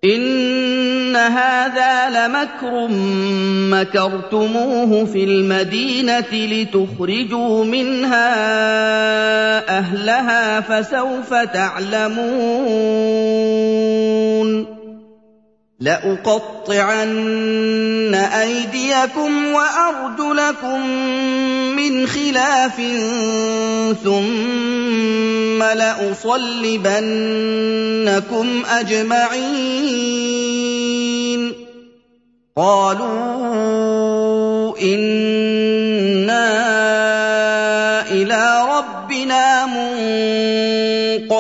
إِنَّ 0.05 0.84
هَٰذَا 1.17 2.11
لَمَكْرٌ 2.11 2.89
مَّكَرْتُمُوهُ 3.71 5.05
فِي 5.05 5.25
الْمَدِينَةِ 5.25 6.33
لِتُخْرِجُوا 6.33 7.65
مِنْهَا 7.65 8.29
أَهْلَهَا 9.79 10.61
ۖ 10.61 10.65
فَسَوْفَ 10.65 11.35
تَعْلَمُونَ 11.35 12.45
لَأُقَطِّعَنَّ 15.81 17.05
أَيْدِيَكُمْ 18.15 19.47
وَأَرْجُلَكُم 19.55 20.81
مِّنْ 21.77 22.07
خِلَافٍ 22.07 22.77
ثُمَّ 24.05 25.63
لَأُصَلِّبَنَّكُمْ 25.63 26.87
أَجْمَعِينَ. 28.71 29.45
قَالُوا 32.57 34.79
إِنَّا 34.79 36.47
إِلَىٰ 38.11 38.67
رَبِّنَا 38.79 39.67
مُنقَلِبُونَ. 39.67 41.35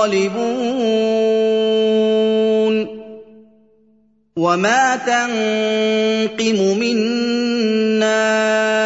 وَمَا 4.36 4.96
تَنقِمُ 4.96 6.78
مِنَّا 6.78 8.83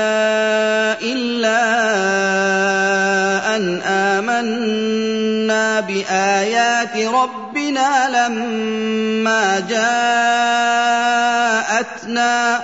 رَبِّنَا 7.08 8.08
لَمَّا 8.28 9.60
جَاءَتْنَا 9.60 10.18
ۚ 12.58 12.62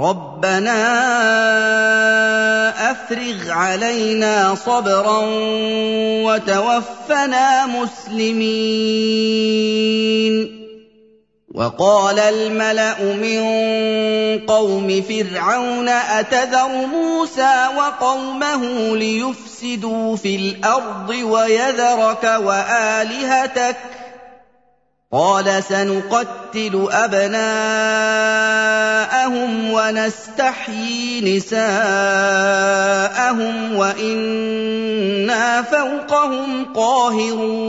رَبَّنَا 0.00 0.80
أَفْرِغْ 2.90 3.50
عَلَيْنَا 3.50 4.54
صَبْرًا 4.54 5.20
وَتَوَفَّنَا 6.24 7.66
مُسْلِمِينَ. 7.66 8.68
وَقَالَ 11.54 12.18
الْمَلَأُ 12.18 13.00
مِن 13.16 13.40
قَوْمِ 14.46 15.02
فِرْعَوْنَ 15.02 15.88
أَتَذَرُ 15.88 16.68
مُوسَىٰ 16.86 17.68
وَقَوْمَهُ 17.76 18.96
لِيُفْسِدُوا 18.96 20.16
فِي 20.16 20.36
الْأَرْضِ 20.36 21.08
وَيَذَرَكَ 21.10 22.24
وَآلِهَتَكَ 22.44 23.76
ۚ؟ 23.76 23.88
قَالَ 25.12 25.64
سَنُقَتِّلُ 25.64 26.88
أَبْنَاءَهُمْ 26.92 27.40
وَنَسْتَحْيِي 29.72 31.20
نِسَاءَهُمْ 31.36 31.66
وَإِنَّا 33.76 35.62
فَوْقَهُمْ 35.62 36.64
قَاهِرُونَ. 36.76 37.68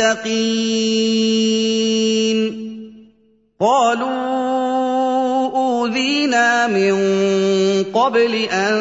الْمُتَّقِينَ 0.00 0.32
قَالُوا 3.60 4.08
أُوذِينَا 5.56 6.66
مِن 6.66 6.94
قَبْلِ 7.94 8.34
أَن 8.52 8.72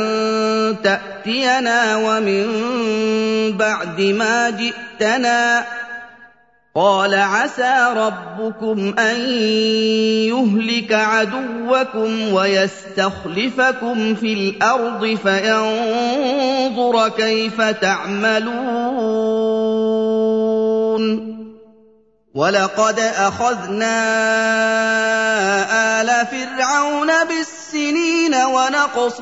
تَأْتِيَنَا 0.83 1.95
وَمِن 1.97 2.47
بَعْدِ 3.57 4.01
مَا 4.01 4.49
جِئْتَنَا 4.49 5.61
ۚ. 5.61 5.65
قَالَ 6.75 7.13
عَسَىٰ 7.15 7.93
رَبُّكُمْ 7.95 8.93
أَن 8.99 9.19
يُهْلِكَ 10.31 10.93
عَدُوَّكُمْ 10.93 12.33
وَيَسْتَخْلِفَكُمْ 12.33 14.15
فِي 14.15 14.33
الْأَرْضِ 14.33 15.17
فَيَنظُرَ 15.23 17.09
كَيْفَ 17.09 17.61
تَعْمَلُونَ. 17.61 19.01
وَلَقَدْ 22.35 22.99
أَخَذْنَا 22.99 23.97
آلَ 26.01 26.27
فِرْعَوْنَ 26.27 27.07
بِالسِّنِينَ 27.07 28.35
وَنَقْصٍ 28.35 29.21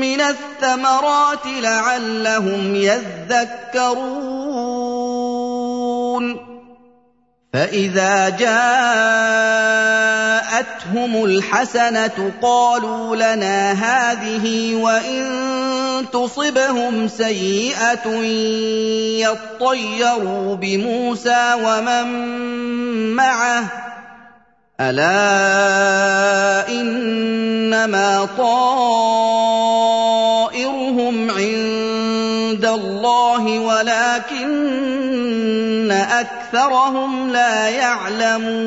مِّنَ 0.00 0.20
الثَّمَرَاتِ 0.20 1.46
لَعَلَّهُمْ 1.46 2.74
يَذَّكَّرُونَ 2.74 4.10
فَإِذَا 7.52 8.28
جَاءَتْهُمُ 8.28 9.14
الْحَسَنَةُ 11.24 12.32
قَالُوا 12.42 13.16
لَنَا 13.16 13.72
هَٰذِهِ 13.72 14.74
ۖ 14.74 14.76
وَإِن 14.78 15.24
تُصِبْهُمْ 16.12 17.08
سَيِّئَةٌ 17.08 18.06
يَطَّيَّرُوا 19.26 20.56
بِمُوسَىٰ 20.56 21.54
وَمَن 21.64 22.06
مَّعَهُ 23.16 23.62
ۗ. 23.62 23.66
أَلَا 24.80 26.68
إِنَّمَا 26.68 28.28
طَائِرُهُمْ 28.38 28.90
عِندَ 31.30 31.79
اللَّهِ 32.50 33.58
وَلَٰكِنَّ 33.58 35.90
أَكْثَرَهُمْ 35.90 37.30
لَا 37.30 37.68
يَعْلَمُونَ. 37.68 38.60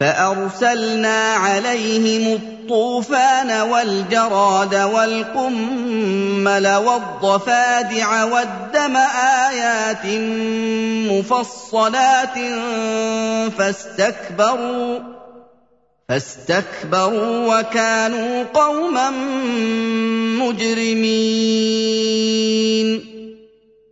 فَأَرْسَلْنَا 0.03 1.35
عَلَيْهِمُ 1.35 2.35
الطُّوفَانَ 2.35 3.51
وَالْجَرَادَ 3.51 4.75
وَالْقُمَّلَ 4.75 6.67
وَالضَّفَادِعَ 6.75 8.25
وَالدَّمَ 8.25 8.97
آيَاتٍ 9.47 10.07
مُّفَصَّلَاتٍ 11.13 12.39
فَاسْتَكْبَرُوا 13.59 14.99
فَاسْتَكْبَرُوا 16.09 17.59
وَكَانُوا 17.59 18.45
قَوْمًا 18.55 19.11
مُّجْرِمِينَ. 20.43 21.13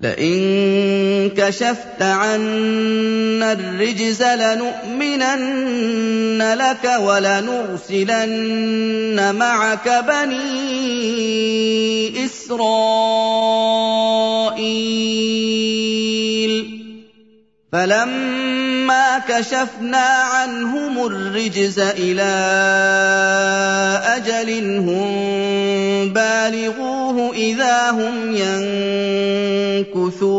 لئن 0.00 1.30
كشفت 1.36 2.02
عنا 2.02 3.52
الرجز 3.52 4.22
لنؤمنن 4.22 5.58
لك 6.54 6.84
ولنرسلن 7.00 8.54
معك 9.34 10.04
بني 10.08 10.38
إسرائيل. 12.24 13.58
فلما 17.72 19.18
كشفنا 19.18 20.06
عنهم 20.06 21.06
الرجز 21.06 21.78
إلى 21.78 22.22
أجل 24.16 24.78
هم 24.78 26.12
بالغوه 26.12 27.34
اذا 27.34 27.90
هم 27.90 28.34
ينكثون 29.94 30.38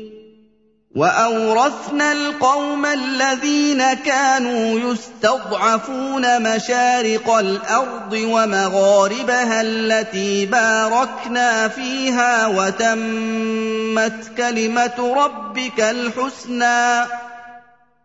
واورثنا 0.95 2.11
القوم 2.11 2.85
الذين 2.85 3.93
كانوا 3.93 4.91
يستضعفون 4.91 6.55
مشارق 6.55 7.29
الأرض 7.29 8.13
ومغاربها 8.13 9.61
التي 9.61 10.45
باركنا 10.45 11.67
فيها 11.67 12.47
وتمت 12.47 14.31
كلمه 14.37 15.13
ربك 15.25 15.79
الحسنى 15.79 17.05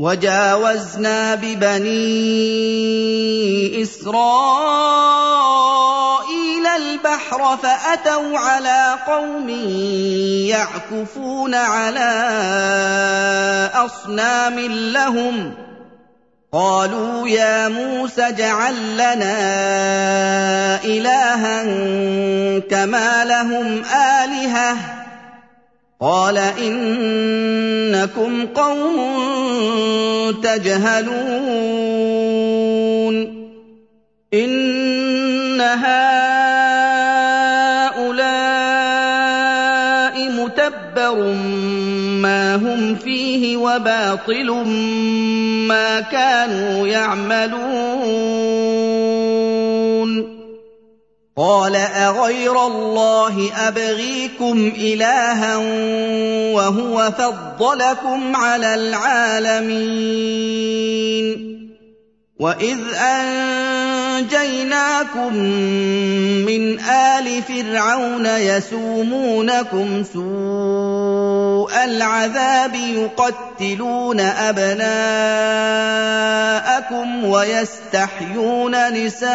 وجاوزنا 0.00 1.34
ببني 1.34 1.92
إسرائيل 3.82 4.20
البحر 6.66 7.56
فأتوا 7.62 8.38
على 8.38 8.96
قوم 9.06 9.48
يعكفون 10.48 11.54
على 11.54 12.10
أصنام 13.74 14.58
لهم 14.92 15.54
قالوا 16.52 17.28
يا 17.28 17.68
موسى 17.68 18.22
اجعل 18.22 18.94
لنا 18.94 19.34
إلها 20.84 21.62
كما 22.58 23.24
لهم 23.24 23.82
آلهة 23.94 24.99
قال 26.00 26.38
إنكم 26.38 28.46
قوم 28.46 28.96
تجهلون. 30.42 31.80
إن 34.34 35.60
هؤلاء 35.60 35.90
متبر 40.30 41.34
ما 42.22 42.54
هم 42.54 42.94
فيه 42.94 43.56
وباطل 43.56 44.50
ما 45.68 46.00
كانوا 46.00 46.88
يعملون. 46.88 48.39
قال 51.40 51.76
أغير 51.76 52.66
الله 52.66 53.50
أبغيكم 53.68 54.72
إلها 54.76 55.56
وهو 56.54 57.12
فضلكم 57.18 58.36
على 58.36 58.74
العالمين 58.74 60.10
وإذ 62.40 62.78
أنجيناكم 64.20 64.54
من 66.44 66.80
آل 66.80 67.42
فرعون 67.42 68.26
يسومونكم 68.26 70.04
سوء 70.12 71.19
العذاب 71.74 72.74
يقتلون 72.74 74.20
أبناءكم 74.20 74.84
ويستحيون 77.24 78.92
نساءكم 78.92 79.30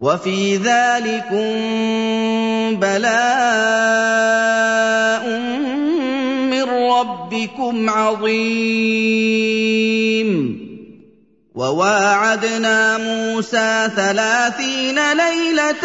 وفي 0.00 0.56
ذلكم 0.56 1.50
بلاء 2.80 4.04
ربكم 7.34 7.90
عظيم. 7.90 9.14
وواعدنا 11.54 12.98
موسى 12.98 13.90
ثلاثين 13.96 14.98
ليلة 15.12 15.84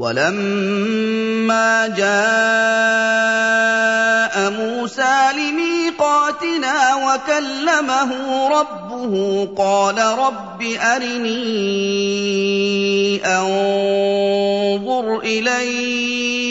ولما 0.00 1.86
جاء 1.96 2.10
موسى 4.50 5.16
لميقاتنا 5.36 6.94
وكلمه 6.94 8.10
ربه 8.48 9.48
قال 9.58 9.98
رب 9.98 10.62
أرني 10.62 11.30
أنظر 13.26 15.18
إليك 15.18 16.50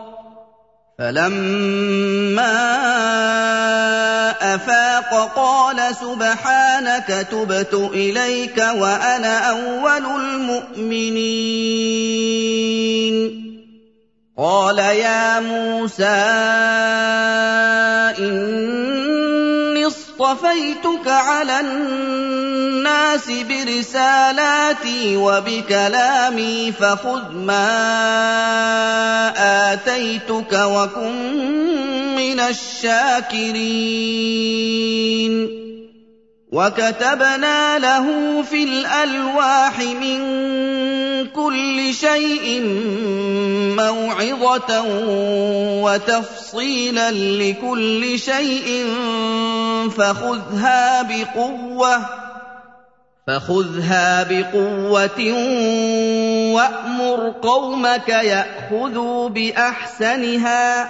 فلما 1.01 2.57
افاق 4.55 5.35
قال 5.35 5.95
سبحانك 5.95 7.27
تبت 7.31 7.73
اليك 7.73 8.57
وأنا 8.57 9.49
اول 9.49 10.05
المؤمنين 10.05 11.41
قال 14.37 14.79
يا 14.79 15.39
موسى 15.39 16.01
اصطفيتك 20.31 21.07
على 21.07 21.59
الناس 21.59 23.31
برسالاتي 23.49 25.17
وبكلامي 25.17 26.71
فخذ 26.71 27.35
ما 27.35 27.73
آتيتك 29.73 30.53
وكن 30.53 31.35
من 32.15 32.39
الشاكرين 32.39 33.61
وكتبنا 36.51 37.79
له 37.79 38.05
في 38.43 38.63
الالواح 38.63 39.79
من 39.79 40.19
كل 41.27 41.93
شيء 41.93 42.63
موعظه 43.79 44.83
وتفصيلا 45.83 47.11
لكل 47.11 48.19
شيء 48.19 48.85
فخذها 49.97 51.01
بقوه 51.01 51.99
فخذها 53.27 54.23
بقوه 54.23 55.21
وامر 56.53 57.33
قومك 57.41 58.09
ياخذوا 58.09 59.29
باحسنها 59.29 60.89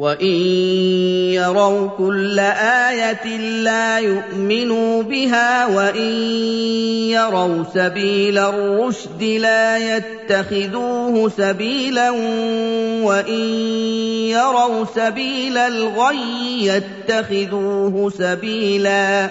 وان 0.00 0.26
يروا 1.36 1.88
كل 1.98 2.38
إيه 2.40 3.36
لا 3.36 3.98
يؤمنوا 3.98 5.02
بها 5.02 5.66
وان 5.66 6.12
يروا 7.12 7.64
سبيل 7.74 8.38
الرشد 8.38 9.22
لا 9.22 9.96
يتخذوه 9.96 11.28
سبيلا 11.28 12.10
وان 13.04 13.34
يروا 14.32 14.84
سبيل 14.94 15.58
الغي 15.58 16.66
يتخذوه 16.66 18.10
سبيلا 18.18 19.30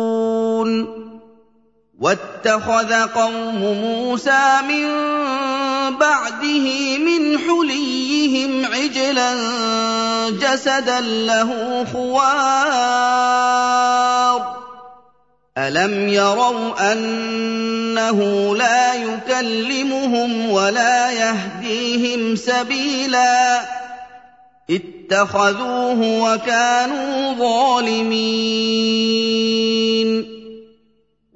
واتخذ 2.01 2.93
قوم 3.13 3.61
موسى 3.61 4.61
من 4.67 4.87
بعده 5.97 6.97
من 6.97 7.39
حليهم 7.39 8.65
عجلا 8.65 9.33
جسدا 10.29 10.99
له 10.99 11.85
خوار. 11.93 12.21
ألم 15.57 16.09
يروا 16.09 16.93
أنه 16.93 18.19
لا 18.55 18.93
يكلمهم 18.93 20.49
ولا 20.49 21.11
يهديهم 21.11 22.35
سبيلا؟ 22.35 23.61
اتخذوه 24.69 26.01
وكانوا 26.23 27.33
ظالمين. 27.33 28.71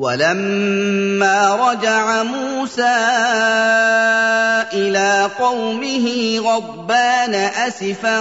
ولما 0.00 1.70
رجع 1.70 2.22
موسى 2.22 2.96
إلى 4.72 5.30
قومه 5.38 6.38
غضبان 6.38 7.34
أسفا 7.34 8.20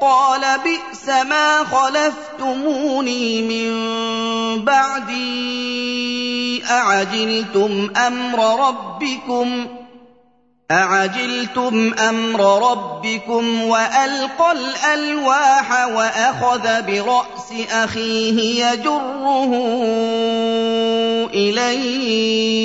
قال 0.00 0.40
بئس 0.40 1.08
ما 1.08 1.64
خلفتموني 1.64 3.42
من 3.42 3.74
بعدي 4.64 6.64
أعجلتم 6.70 7.90
أمر 8.06 8.68
ربكم 8.68 9.66
أعجلتم 10.74 11.94
أمر 12.08 12.70
ربكم 12.70 13.62
وألقى 13.62 14.52
الألواح 14.52 15.86
وأخذ 15.86 16.82
برأس 16.82 17.52
أخيه 17.70 18.66
يجره 18.66 19.52
إليه 21.34 22.64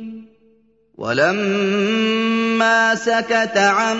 ولما 1.01 2.95
سكت 2.95 3.57
عن 3.57 3.97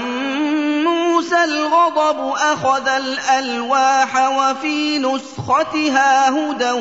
موسى 0.83 1.43
الغضب 1.43 2.33
أخذ 2.37 2.87
الألواح 2.87 4.29
وفي 4.29 4.99
نسختها 4.99 6.29
هدى 6.29 6.71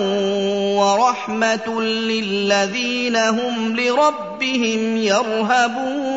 ورحمة 0.77 1.83
للذين 1.83 3.17
هم 3.17 3.77
لربهم 3.77 4.97
يرهبون. 4.97 6.11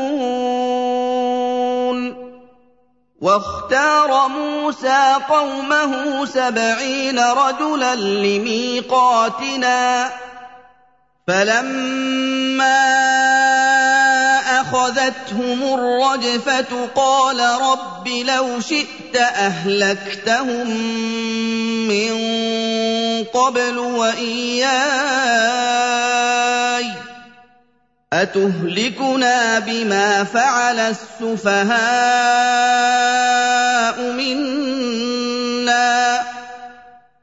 واختار 3.21 4.27
موسى 4.27 5.15
قومه 5.29 6.25
سبعين 6.25 7.19
رجلا 7.19 7.95
لميقاتنا. 7.95 9.63
فلما 11.27 12.73
اخذتهم 14.83 15.63
الرجفة 15.63 16.87
قال 16.95 17.39
رب 17.39 18.07
لو 18.07 18.59
شئت 18.59 19.15
أهلكتهم 19.15 20.69
من 21.87 22.13
قبل 23.23 23.77
وإياي 23.77 24.73
أتهلكنا 28.13 29.59
بما 29.59 30.23
فعل 30.23 30.79
السفهاء 30.79 31.73
منا 34.11 35.13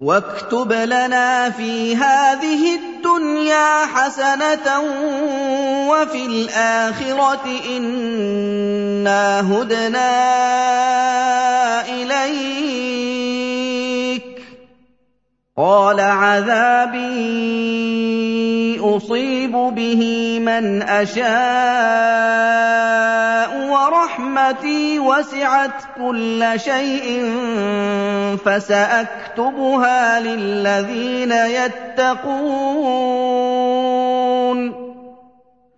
واكتب 0.00 0.72
لنا 0.72 1.50
في 1.50 1.96
هذه 1.96 2.74
الدنيا 2.74 3.86
حسنة 3.86 4.80
وفي 5.90 6.26
الآخرة 6.26 7.60
إنا 7.76 9.40
هدنا 9.40 10.10
إليك. 11.88 13.79
قال 15.60 16.00
عذابي 16.00 17.00
اصيب 18.80 19.52
به 19.52 20.02
من 20.40 20.82
اشاء 20.82 21.30
ورحمتي 23.68 24.98
وسعت 24.98 25.84
كل 25.96 26.46
شيء 26.56 27.32
فساكتبها 28.44 30.20
للذين 30.20 31.32
يتقون 31.32 32.10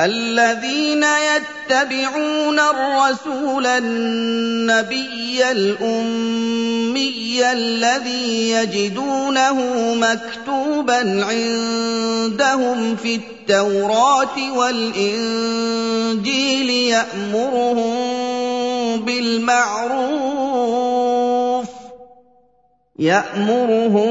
الذين 0.00 1.04
يتبعون 1.04 2.58
الرسول 2.58 3.66
النبي 3.66 5.50
الأمي 5.50 7.52
الذي 7.52 8.50
يجدونه 8.50 9.54
مكتوبا 9.94 11.24
عندهم 11.24 12.96
في 12.96 13.14
التوراة 13.14 14.52
والإنجيل 14.56 15.90
يأمرهم 16.70 17.84
بالمعروف 19.04 20.38
يأمرهم 22.98 24.08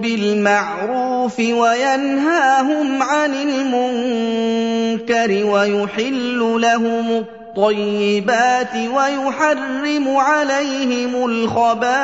بالمعروف 0.00 1.05
وينهاهم 1.38 3.02
عن 3.02 3.34
المنكر 3.34 5.30
ويحل 5.46 6.58
لهم 6.60 7.10
الطيبات 7.10 8.76
ويحرم 8.94 10.16
عليهم 10.16 11.24
الخبائث 11.30 11.96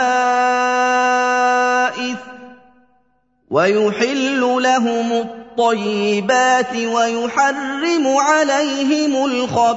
ويحل 3.50 4.40
لهم 4.40 5.12
الطيبات 5.12 5.41
ويحرم 6.74 8.16
عليهم 8.16 9.24
الخبائث 9.24 9.72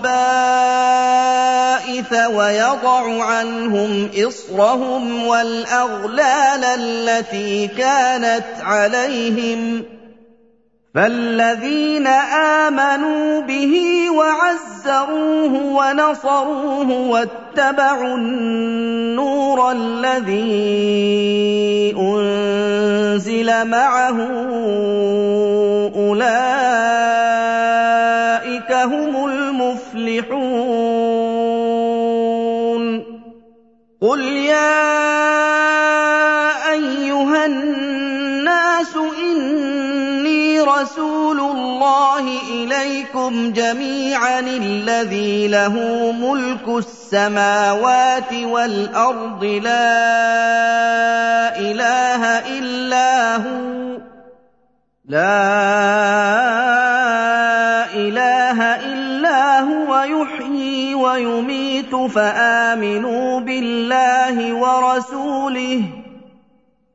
ويضع 2.13 3.23
عنهم 3.23 4.09
إصرهم 4.27 5.27
والأغلال 5.27 6.65
التي 6.65 7.67
كانت 7.67 8.45
عليهم 8.61 9.94
فالذين 10.95 12.07
امنوا 12.67 13.41
به 13.41 14.05
وعزروه 14.09 15.53
ونصروه 15.53 16.91
واتبعوا 16.91 18.15
النور 18.15 19.71
الذي 19.71 20.35
انزل 21.99 23.67
معه 23.67 24.19
اولئك 25.95 26.35
هم 28.71 29.25
المفلحون 29.25 30.45
قل 34.01 34.21
يا 34.21 35.04
رسول 40.81 41.39
الله 41.39 42.39
إليكم 42.49 43.51
جميعا 43.51 44.39
الذي 44.39 45.47
له 45.47 45.75
ملك 46.11 46.67
السماوات 46.67 48.33
والأرض 48.33 49.43
لا 49.43 49.99
إله 51.59 52.23
إلا 52.59 53.35
هو 53.35 53.97
لا 55.05 55.45
إله 57.93 58.59
إلا 58.75 59.59
هو 59.59 60.03
يحيي 60.03 60.95
ويميت 60.95 61.95
فآمنوا 61.95 63.39
بالله 63.39 64.53
ورسوله 64.53 66.04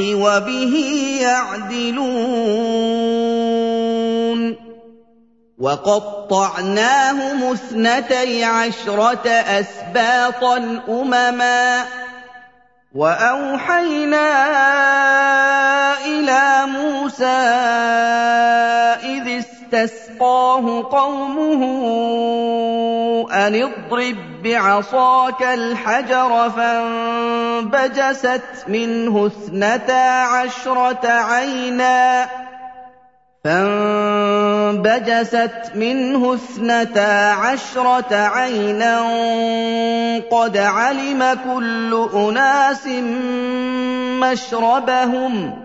وبه 0.00 0.74
يعدلون. 1.20 2.24
وقطعناهم 5.58 7.52
اثنتي 7.52 8.44
عشرة 8.44 9.28
أسباطا 9.28 10.56
أمما. 10.88 11.84
وأوحينا 12.94 14.26
إلى 16.06 16.66
موسى 16.66 17.64
استسقاه 19.74 20.82
قومه 20.82 21.64
أن 23.32 23.54
اضرب 23.54 24.16
بعصاك 24.44 25.42
الحجر 25.42 26.50
فانبجست 26.50 28.40
منه 28.68 29.26
اثنتا 29.26 30.22
عشرة 30.22 31.08
عينا 31.08 32.28
فانبجست 33.44 35.10
منه 35.74 36.34
اثنتا 36.34 37.30
عشرة 37.32 38.14
عينا 38.14 39.00
قد 40.30 40.56
علم 40.56 41.38
كل 41.44 42.08
أناس 42.14 42.86
مشربهم 44.22 45.64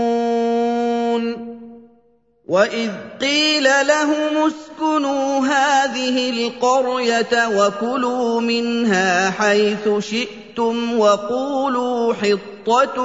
واذ 2.51 2.91
قيل 3.21 3.63
لهم 3.63 4.51
اسكنوا 4.51 5.47
هذه 5.47 6.29
القريه 6.29 7.47
وكلوا 7.47 8.41
منها 8.41 9.29
حيث 9.31 9.89
شئتم 9.99 10.99
وقولوا 10.99 12.13
حطه 12.13 13.01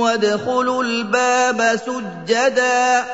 وادخلوا 0.00 0.84
الباب 0.84 1.80
سجدا 1.86 3.04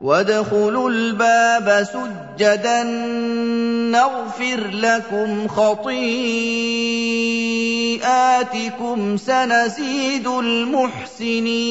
وادخلوا 0.00 0.90
الباب 0.90 1.86
سجدا 1.92 2.82
نغفر 3.92 4.70
لكم 4.72 5.48
خطيئاتكم 5.48 5.96
سنزيد 9.16 10.26
المحسنين 10.26 11.70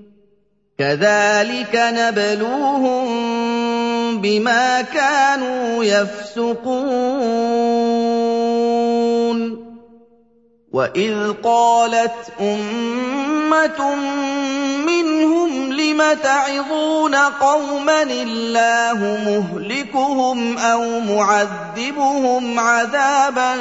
كذلك 0.81 1.75
نبلوهم 1.75 3.07
بما 4.21 4.81
كانوا 4.81 5.83
يفسقون. 5.83 7.01
واذ 10.73 11.33
قالت 11.43 12.33
امه 12.41 13.95
منهم 14.85 15.73
لم 15.73 16.01
تعظون 16.23 17.15
قوما 17.15 18.03
الله 18.03 18.99
مهلكهم 19.25 20.57
أو 20.57 20.99
معذبهم 20.99 22.59
عذابا 22.59 23.55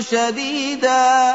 شديدا 0.00 1.34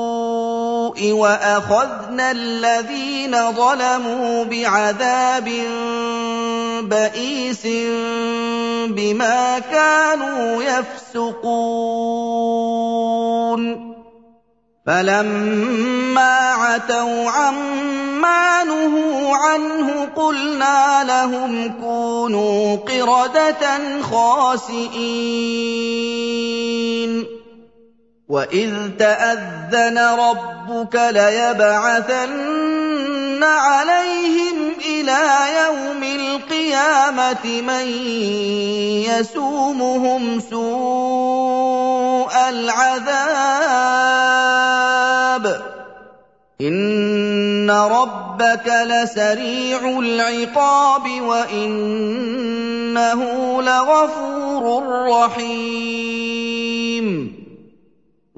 وأخذنا 0.99 2.31
الذين 2.31 3.51
ظلموا 3.51 4.43
بعذاب 4.43 5.49
بئيس 6.81 7.67
بما 8.87 9.59
كانوا 9.59 10.63
يفسقون. 10.63 12.01
فلما 14.87 16.37
عتوا 16.51 17.29
عما 17.29 18.63
نهوا 18.63 19.37
عنه 19.37 20.07
قلنا 20.15 21.03
لهم 21.03 21.73
كونوا 21.81 22.75
قردة 22.75 24.01
خاسئين. 24.01 25.01
واذ 28.31 28.73
تاذن 28.99 29.97
ربك 29.97 30.95
ليبعثن 30.95 32.63
عليهم 33.43 34.71
إلى 34.85 35.21
يوم 35.63 36.03
القيامه 36.03 37.61
من 37.61 37.87
يسومهم 39.11 40.39
سوء 40.39 42.31
العذاب 42.49 43.11
ان 46.61 47.71
ربك 47.71 48.67
لسريع 48.85 49.99
العقاب 49.99 51.21
وانه 51.21 51.61
لغفور 53.61 54.83
رحيم 55.09 56.21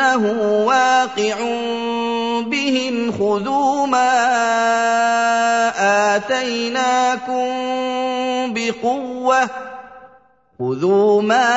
إنه 0.00 0.24
واقع 0.66 1.36
بهم 2.46 3.12
خذوا 3.12 3.86
ما 3.86 4.10
آتيناكم 6.16 7.44
بقوة 8.54 9.50
خذوا 10.58 11.22
ما 11.22 11.48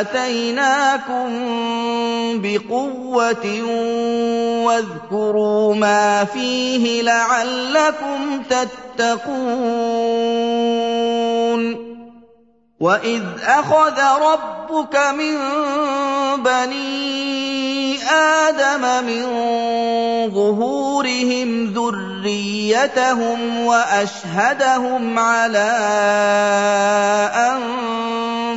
آتيناكم 0.00 1.30
بقوة 2.34 3.46
واذكروا 4.64 5.74
ما 5.74 6.24
فيه 6.24 7.02
لعلكم 7.02 8.42
تتقون. 8.50 9.52
وإذ 12.82 13.22
أخذ 13.42 13.98
ربك 14.22 14.96
من 15.14 15.38
بني 16.42 18.02
آدم 18.10 19.04
من 19.06 19.24
ظهورهم 20.34 21.74
ذريتهم 21.74 23.66
وأشهدهم 23.66 25.18
على 25.18 25.72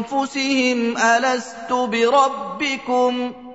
أنفسهم 0.09 0.97
ألست 0.97 1.71
بربكم 1.71 3.31
ۖ 3.31 3.54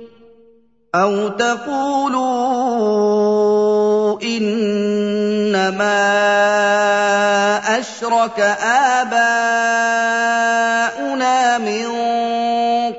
أَوْ 0.95 1.27
تَقُولُوا 1.39 2.21
إِنَّمَا 4.21 5.87
أَشْرَكَ 7.79 8.39
آبَاؤُنَا 8.99 9.17
مِن 11.57 11.87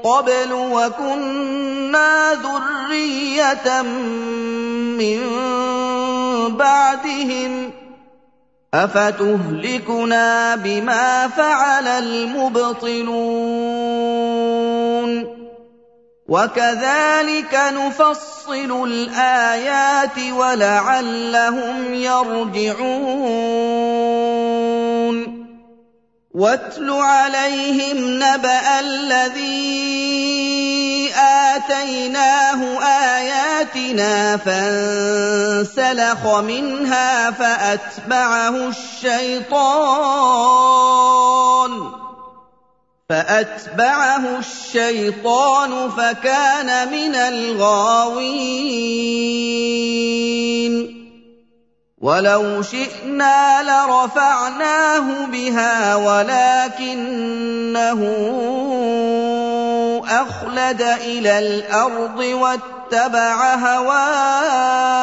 قَبْلُ 0.00 0.52
وَكُنَّا 0.52 2.32
ذُرِّيَّةً 2.32 3.82
مِّن 4.96 5.20
بَعْدِهِمْ 6.56 7.70
ۖ 7.70 7.72
أَفَتُهْلِكُنَا 8.74 10.56
بِمَا 10.56 11.28
فَعَلَ 11.28 11.86
الْمُبْطِلُونَ 11.88 13.12
وكذلك 16.32 17.52
نفصل 17.52 18.84
الآيات 18.88 20.18
ولعلهم 20.32 21.94
يرجعون. 21.94 23.32
واتل 26.34 26.90
عليهم 26.90 27.96
نبأ 28.16 28.80
الذي 28.80 29.92
آتيناه 31.16 32.80
آياتنا 32.80 34.36
فانسلخ 34.36 36.26
منها 36.26 37.30
فأتبعه 37.30 38.68
الشيطان. 38.68 39.62
فأتبعه 43.08 44.38
الشيطان 44.38 45.90
فكان 45.90 46.92
من 46.92 47.14
الغاوين. 47.14 48.62
ولو 52.02 52.62
شئنا 52.62 53.62
لرفعناه 53.62 55.26
بها 55.26 55.94
ولكنه 55.96 57.22
أخلد 60.10 60.82
إلى 60.82 61.38
الأرض 61.38 62.18
واتبع 62.18 63.54
هواه. 63.54 65.02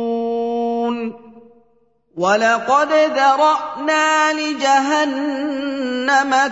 ولقد 2.21 2.89
ذرانا 2.93 4.33
لجهنم 4.33 5.51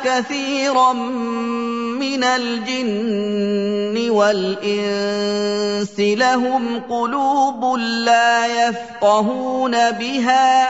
كثيرا 0.04 0.94
من 0.94 2.24
الجن 2.24 4.10
والانس 4.10 6.00
لهم 6.00 6.82
قلوب 6.90 7.76
لا 7.80 8.46
يفقهون 8.46 9.92
بها 9.92 10.70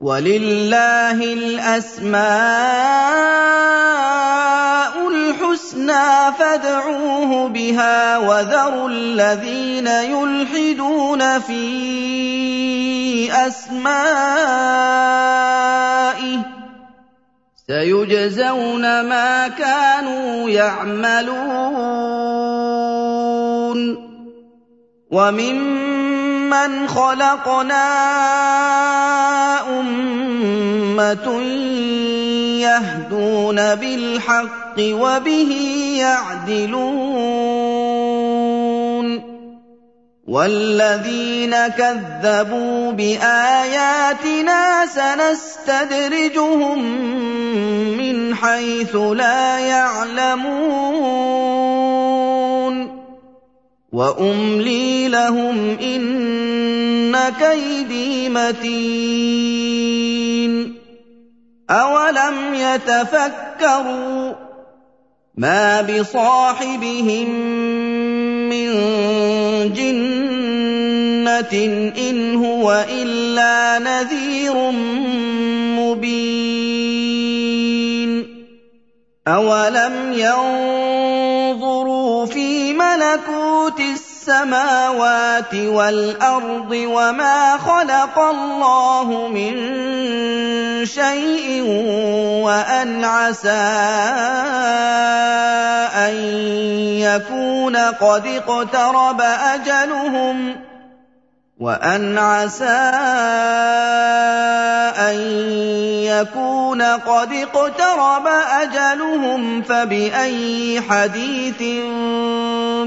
وَلِلَّهِ 0.00 1.18
الْأَسْمَاءُ 1.34 2.24
الْحُسْنَىٰ 5.08 6.32
فَادْعُوهُ 6.38 7.48
بِهَا 7.48 8.18
وَذَرُوا 8.18 8.88
الَّذِينَ 8.88 9.86
يُلْحِدُونَ 9.86 11.38
فِي 11.38 11.62
أَسْمَائِهِ 13.46 13.94
ۚ 16.42 16.44
سَيُجْزَوْنَ 17.66 18.82
مَا 19.08 19.48
كَانُوا 19.48 20.50
يَعْمَلُونَ 20.50 21.94
وَمِمَّنْ 26.44 26.88
خَلَقْنَا 26.88 27.84
أُمَّةٌ 29.80 31.40
يَهْدُونَ 32.60 33.74
بِالْحَقِّ 33.74 34.76
وَبِهِ 34.78 35.50
يَعْدِلُونَ 35.98 37.24
وَالَّذِينَ 40.28 41.54
كَذَّبُوا 41.68 42.92
بِآيَاتِنَا 42.92 44.86
سَنَسْتَدْرِجُهُم 44.86 46.78
مِّنْ 47.96 48.34
حَيْثُ 48.34 48.96
لَا 48.96 49.58
يَعْلَمُونَ 49.58 51.14
وَأُمْلِي 53.94 55.08
لَهُمْ 55.08 55.76
ۚ 55.76 55.80
إِنَّ 55.82 57.14
كَيْدِي 57.40 58.28
مَتِينٌ 58.28 59.54
أَوَلَمْ 61.70 62.54
يَتَفَكَّرُوا 62.54 64.32
ۗ 64.32 64.34
مَا 65.36 65.82
بِصَاحِبِهِم 65.82 67.28
مِّن 68.50 68.70
جِنَّةٍ 69.78 71.54
ۚ 71.90 71.98
إِنْ 71.98 72.34
هُوَ 72.34 72.84
إِلَّا 72.90 73.78
نَذِيرٌ 73.78 74.70
مُّبِينٌ 75.78 77.04
أَوَلَمْ 79.28 80.12
يَنظُرُوا 80.12 81.13
مَلَكُوتِ 83.14 83.80
السَّمَاوَاتِ 83.80 85.54
وَالْأَرْضِ 85.54 86.70
وَمَا 86.72 87.58
خَلَقَ 87.58 88.18
اللَّهُ 88.18 89.28
مِن 89.28 89.54
شَيْءٍ 90.86 91.62
وَأَنْ 92.42 93.04
عَسَىٰ 93.04 93.50
أَن 95.94 96.14
يَكُونَ 96.98 97.76
قَدِ 97.76 98.26
اقْتَرَبَ 98.26 99.20
أَجَلُهُمْ 99.20 100.56
وَأَنْ 101.64 102.18
عَسَىٰ 102.18 102.92
أَن 105.08 105.16
يَكُونَ 106.04 106.82
قَدِ 106.82 107.32
اقْتَرَبَ 107.32 108.26
أَجَلُهُمْ 108.62 109.62
فَبِأَيِّ 109.62 110.80
حَدِيثٍ 110.80 111.62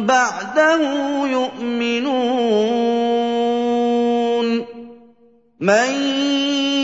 بَعْدَهُ 0.05 0.81
يُؤْمِنُونَ 1.25 2.47
مَن 5.59 5.89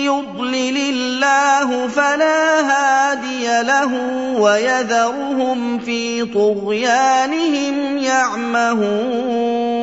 يُضْلِلِ 0.10 0.78
اللَّهُ 0.78 1.88
فَلَا 1.88 2.62
هَادِيَ 2.74 3.62
لَهُ 3.62 3.94
وَيَذَرُهُمْ 4.42 5.80
فِي 5.80 6.26
طُغْيَانِهِمْ 6.26 7.98
يَعْمَهُونَ 7.98 9.83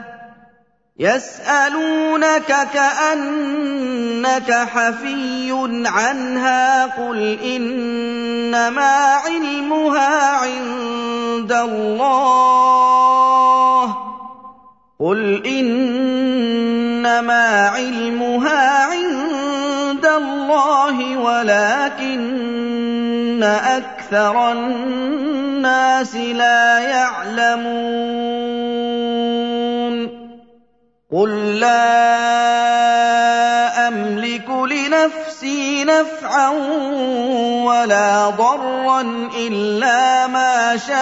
يَسْأَلُونَكَ 1.01 2.51
كَأَنَّكَ 2.73 4.51
حَفِيٌّ 4.53 5.51
عَنْهَا 5.85 6.87
ۖ 6.87 6.89
قُلْ 6.97 7.39
إِنَّمَا 7.41 8.93
عِلْمُهَا 9.25 10.29
عِندَ 10.37 11.51
اللَّهِ 11.51 12.65
ۚ 13.87 13.95
قُلْ 14.99 15.45
إِنَّمَا 15.45 16.87
عِلْمُهَا 17.67 18.85
عِندَ 18.85 20.05
اللَّهِ 20.05 21.17
وَلَٰكِنَّ 21.17 22.61
أَكْثَرَ 23.43 24.51
النَّاسِ 24.51 26.15
لَا 26.15 26.79
يَعْلَمُونَ 26.79 27.81
قُل 31.11 31.59
لَّا 31.59 31.91
أَمْلِكُ 33.87 34.49
لِنَفْسِي 34.49 35.83
نَفْعًا 35.83 36.49
وَلَا 37.67 38.29
ضَرًّا 38.29 39.01
إِلَّا 39.35 40.27
مَا 40.27 40.77
شَاءَ 40.77 40.99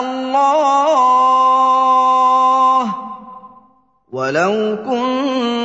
اللَّهُ 0.00 1.18
ۗ 2.86 2.88
وَلَوْ 4.12 4.76
كُنتُ 4.84 5.57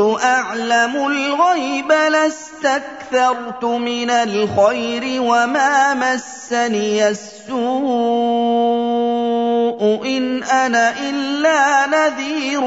أَعْلَمُ 0.00 0.96
الْغَيْبَ 1.06 1.92
لَاسْتَكْثَرْتُ 1.92 3.64
مِنَ 3.64 4.10
الْخَيْرِ 4.10 5.22
وَمَا 5.22 5.94
مَسَّنِيَ 5.94 7.08
السُّوءُ 7.08 7.54
ۚ 9.98 10.06
إِنْ 10.06 10.42
أَنَا 10.42 10.94
إِلَّا 11.10 11.86
نَذِيرٌ 11.86 12.60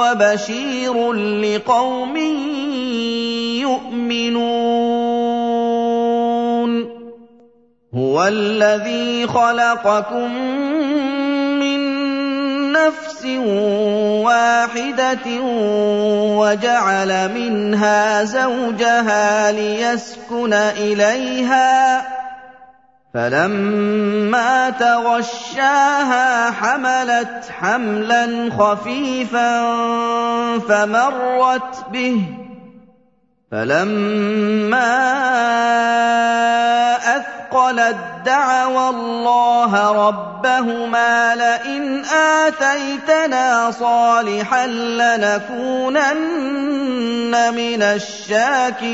وَبَشِيرٌ 0.00 1.12
لِّقَوْمٍ 1.12 2.16
يُؤْمِنُونَ. 3.62 5.02
هُوَ 7.94 8.26
الَّذِي 8.28 9.26
خَلَقَكُم 9.26 10.30
نَّفْسٍ 12.86 13.24
وَاحِدَةٍ 14.26 15.26
وَجَعَلَ 16.40 17.34
مِنْهَا 17.34 18.24
زَوْجَهَا 18.24 19.52
لِيَسْكُنَ 19.52 20.52
إِلَيْهَا 20.52 22.00
ۖ 22.00 22.04
فَلَمَّا 23.14 24.70
تَغَشَّاهَا 24.70 26.50
حَمَلَتْ 26.50 27.44
حَمْلًا 27.60 28.50
خَفِيفًا 28.58 29.50
فَمَرَّتْ 30.68 31.84
بِهِ 31.92 32.16
ۖ 32.38 32.41
فَلَمَّا 33.52 34.92
أَثْقَلَت 37.16 37.96
دَّعَوَا 38.24 38.90
اللَّهَ 38.90 39.92
رَبَّهُمَا 40.08 41.34
لَئِنْ 41.34 42.04
آتَيْتَنَا 42.04 43.70
صَالِحًا 43.70 44.66
لَّنَكُونَنَّ 44.66 45.94
مِنَ 47.54 47.82
الشَّاكِرِينَ 47.82 48.92